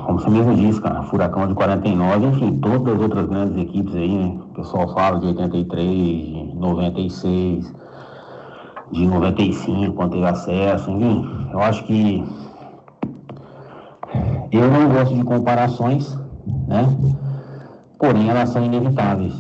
como 0.10 0.20
você 0.20 0.30
mesmo 0.32 0.56
disse, 0.56 0.82
cara, 0.82 1.04
Furacão 1.04 1.48
de 1.48 1.54
49, 1.54 2.26
enfim, 2.26 2.60
todas 2.62 2.96
as 2.96 3.00
outras 3.00 3.28
grandes 3.28 3.62
equipes 3.62 3.96
aí, 3.96 4.18
né? 4.18 4.40
O 4.42 4.54
pessoal 4.56 4.92
fala 4.92 5.20
de 5.20 5.28
83, 5.28 5.78
de 5.78 6.56
96, 6.56 7.74
de 8.92 9.06
95, 9.06 9.94
quando 9.94 10.14
teve 10.14 10.26
acesso, 10.26 10.90
enfim. 10.90 11.48
Eu 11.54 11.60
acho 11.62 11.84
que 11.84 12.24
eu 14.52 14.72
não 14.72 14.90
gosto 14.90 15.14
de 15.14 15.24
comparações 15.24 16.18
né? 16.68 16.86
Porém, 18.00 18.32
elas 18.32 18.50
são 18.50 18.66
inevitáveis. 18.66 19.34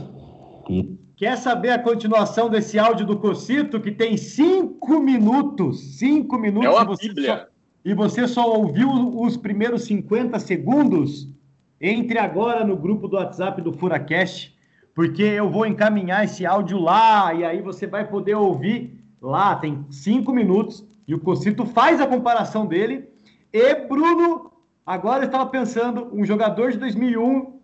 E... 0.69 0.95
Quer 1.17 1.35
saber 1.35 1.71
a 1.71 1.79
continuação 1.79 2.47
desse 2.47 2.77
áudio 2.77 3.07
do 3.07 3.17
Cocito, 3.17 3.81
que 3.81 3.91
tem 3.91 4.17
cinco 4.17 4.99
minutos? 4.99 5.97
Cinco 5.97 6.37
minutos. 6.37 6.69
É 6.69 6.71
uma 6.71 6.85
você 6.85 7.07
bíblia. 7.07 7.37
Só, 7.37 7.58
e 7.83 7.93
você 7.93 8.27
só 8.27 8.53
ouviu 8.53 8.89
os 9.21 9.37
primeiros 9.37 9.83
50 9.83 10.37
segundos? 10.39 11.29
Entre 11.79 12.19
agora 12.19 12.65
no 12.65 12.75
grupo 12.75 13.07
do 13.07 13.15
WhatsApp 13.15 13.61
do 13.61 13.71
Furacast, 13.71 14.53
porque 14.93 15.23
eu 15.23 15.49
vou 15.49 15.65
encaminhar 15.65 16.25
esse 16.25 16.45
áudio 16.45 16.77
lá 16.77 17.33
e 17.33 17.45
aí 17.45 17.61
você 17.61 17.87
vai 17.87 18.05
poder 18.05 18.35
ouvir 18.35 19.01
lá. 19.21 19.55
Tem 19.55 19.85
cinco 19.89 20.33
minutos 20.33 20.83
e 21.07 21.15
o 21.15 21.19
Cocito 21.19 21.65
faz 21.65 22.01
a 22.01 22.07
comparação 22.07 22.65
dele. 22.65 23.07
E 23.53 23.75
Bruno, 23.75 24.51
agora 24.85 25.23
estava 25.23 25.45
pensando, 25.45 26.09
um 26.13 26.25
jogador 26.25 26.71
de 26.71 26.77
2001 26.77 27.59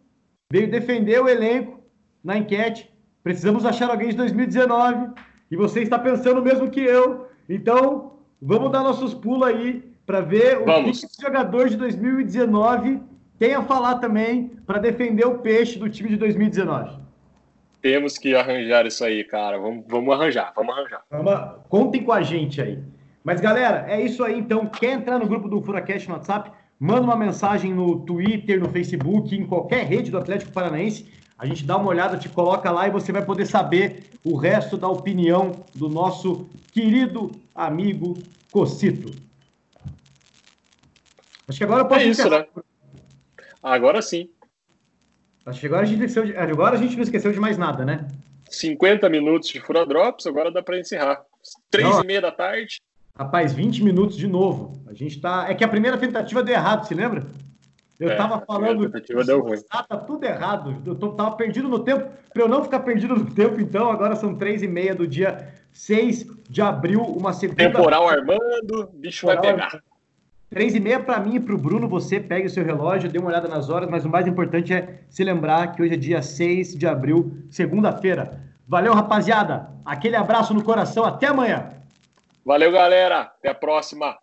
veio 0.50 0.72
defender 0.72 1.22
o 1.22 1.28
elenco 1.28 1.82
na 2.24 2.38
enquete. 2.38 2.90
Precisamos 3.22 3.66
achar 3.66 3.90
alguém 3.90 4.10
de 4.10 4.16
2019 4.16 5.10
e 5.52 5.58
você 5.58 5.82
está 5.82 6.00
pensando 6.00 6.42
mesmo 6.42 6.70
que 6.70 6.80
eu. 6.80 7.28
Então, 7.50 8.14
vamos 8.42 8.72
dar 8.72 8.82
nossos 8.82 9.14
pulos 9.14 9.46
aí 9.46 9.95
para 10.06 10.22
ver 10.22 10.62
o 10.62 10.66
vamos. 10.66 11.00
que 11.00 11.06
esse 11.06 11.22
jogador 11.22 11.70
de 11.70 11.78
2019 11.78 13.00
tem 13.40 13.54
a 13.54 13.64
falar 13.64 13.96
também 13.96 14.52
para 14.66 14.80
defender 14.80 15.26
o 15.26 15.40
peixe 15.40 15.78
do 15.78 15.90
time 15.90 16.10
de 16.10 16.18
2019. 16.18 17.00
Temos 17.82 18.18
que 18.18 18.34
arranjar 18.34 18.86
isso 18.86 19.04
aí, 19.04 19.24
cara. 19.24 19.60
Vamos, 19.60 19.84
vamos 19.88 20.14
arranjar, 20.14 20.52
vamos 20.56 20.76
arranjar. 20.76 21.02
Vamos, 21.10 21.62
contem 21.70 22.04
com 22.04 22.12
a 22.12 22.22
gente 22.22 22.62
aí. 22.62 22.80
Mas, 23.24 23.42
galera, 23.42 23.86
é 23.88 24.02
isso 24.02 24.24
aí. 24.24 24.40
Então, 24.40 24.66
quer 24.66 24.94
entrar 24.94 25.20
no 25.20 25.28
grupo 25.28 25.48
do 25.48 25.62
Furacast 25.62 26.08
no 26.08 26.16
WhatsApp? 26.16 26.52
Manda 26.80 27.02
uma 27.02 27.16
mensagem 27.16 27.74
no 27.74 28.00
Twitter, 28.00 28.60
no 28.60 28.70
Facebook, 28.70 29.36
em 29.36 29.46
qualquer 29.46 29.86
rede 29.86 30.12
do 30.12 30.18
Atlético 30.18 30.52
Paranaense. 30.52 31.08
A 31.38 31.46
gente 31.46 31.66
dá 31.66 31.78
uma 31.78 31.90
olhada, 31.90 32.18
te 32.18 32.30
coloca 32.30 32.72
lá 32.72 32.88
e 32.88 32.92
você 32.92 33.12
vai 33.12 33.24
poder 33.24 33.46
saber 33.46 34.04
o 34.24 34.36
resto 34.36 34.78
da 34.78 34.88
opinião 34.88 35.52
do 35.74 35.90
nosso 35.90 36.48
querido 36.72 37.32
amigo 37.54 38.18
Cocito. 38.52 39.25
Acho 41.48 41.58
que 41.58 41.64
agora 41.64 41.82
eu 41.82 41.88
posso 41.88 42.02
É 42.02 42.06
isso, 42.06 42.30
né? 42.30 42.46
Agora 43.62 44.02
sim. 44.02 44.30
Acho 45.46 45.60
que 45.60 45.66
agora 45.68 45.84
a, 45.84 45.86
gente 45.86 46.00
esqueceu 46.04 46.26
de... 46.26 46.36
agora 46.36 46.76
a 46.76 46.80
gente 46.80 46.96
não 46.96 47.04
esqueceu 47.04 47.32
de 47.32 47.40
mais 47.40 47.58
nada, 47.58 47.86
né? 47.86 48.08
50 48.50 49.08
minutos 49.10 49.50
de 49.50 49.60
Fura 49.60 49.86
Drops, 49.86 50.26
agora 50.26 50.52
dá 50.52 50.62
para 50.64 50.80
encerrar. 50.80 51.24
Três 51.70 51.88
Não. 51.90 52.04
e 52.04 52.08
meia 52.08 52.22
da 52.22 52.32
tarde. 52.32 52.82
Rapaz, 53.18 53.54
20 53.54 53.84
minutos 53.84 54.18
de 54.18 54.28
novo. 54.28 54.84
A 54.88 54.94
gente 54.94 55.20
tá. 55.22 55.46
É 55.48 55.54
que 55.54 55.64
a 55.64 55.68
primeira 55.68 55.98
tentativa 55.98 56.44
deu 56.44 56.54
errado, 56.54 56.86
se 56.88 56.94
lembra? 56.94 57.26
Eu 58.00 58.10
É, 58.10 58.16
tava 58.16 58.36
a 58.38 58.42
falando. 58.42 58.68
primeira 58.70 58.92
tentativa 58.92 59.24
deu 59.24 59.42
ruim. 59.42 59.62
Ah, 59.70 59.84
tá 59.84 59.98
tudo 59.98 60.26
errado. 60.26 60.82
Eu 60.86 60.96
tô, 60.96 61.14
tava 61.14 61.36
perdido 61.36 61.70
no 61.70 61.80
tempo. 61.80 62.10
Para 62.34 62.44
eu 62.44 62.48
não 62.50 62.64
ficar 62.64 62.82
perdido 62.82 63.16
no 63.16 63.32
tempo, 63.34 63.62
então, 63.62 63.90
agora 63.90 64.16
são 64.16 64.36
três 64.36 64.62
e 64.62 64.68
meia 64.68 64.94
do 64.94 65.08
dia 65.08 65.54
6 65.72 66.26
de 66.50 66.62
abril, 66.62 67.02
uma 67.02 67.32
segunda. 67.32 67.64
Temporal 67.64 68.10
armando, 68.10 68.90
bicho 68.94 69.26
vai 69.28 69.40
Temporal 69.40 69.70
pegar. 69.70 69.84
Três 70.50 70.76
e 70.76 70.80
meia 70.80 71.00
para 71.00 71.20
mim 71.20 71.36
e 71.36 71.40
para 71.40 71.56
o 71.56 71.58
Bruno, 71.58 71.88
você 71.88 72.20
pegue 72.20 72.48
o 72.48 72.50
seu 72.50 72.64
relógio, 72.64 73.10
dê 73.10 73.18
uma 73.18 73.30
olhada 73.30 73.48
nas 73.48 73.70
horas, 73.70 73.90
mas 73.90 74.06
o 74.06 74.10
mais 74.10 74.28
importante 74.28 74.74
é 74.74 75.02
se 75.10 75.24
lembrar 75.24 75.74
que 75.74 75.82
hoje 75.82 75.94
é 75.96 75.98
dia 75.98 76.22
6 76.22 76.76
de 76.76 76.88
abril, 76.88 77.38
segunda-feira. 77.50 78.40
Valeu, 78.68 78.94
rapaziada. 78.94 79.70
Aquele 79.84 80.16
abraço 80.16 80.54
no 80.54 80.64
coração. 80.64 81.04
Até 81.04 81.28
amanhã. 81.28 81.70
Valeu, 82.46 82.72
galera. 82.72 83.22
Até 83.22 83.50
a 83.50 83.56
próxima. 83.56 84.18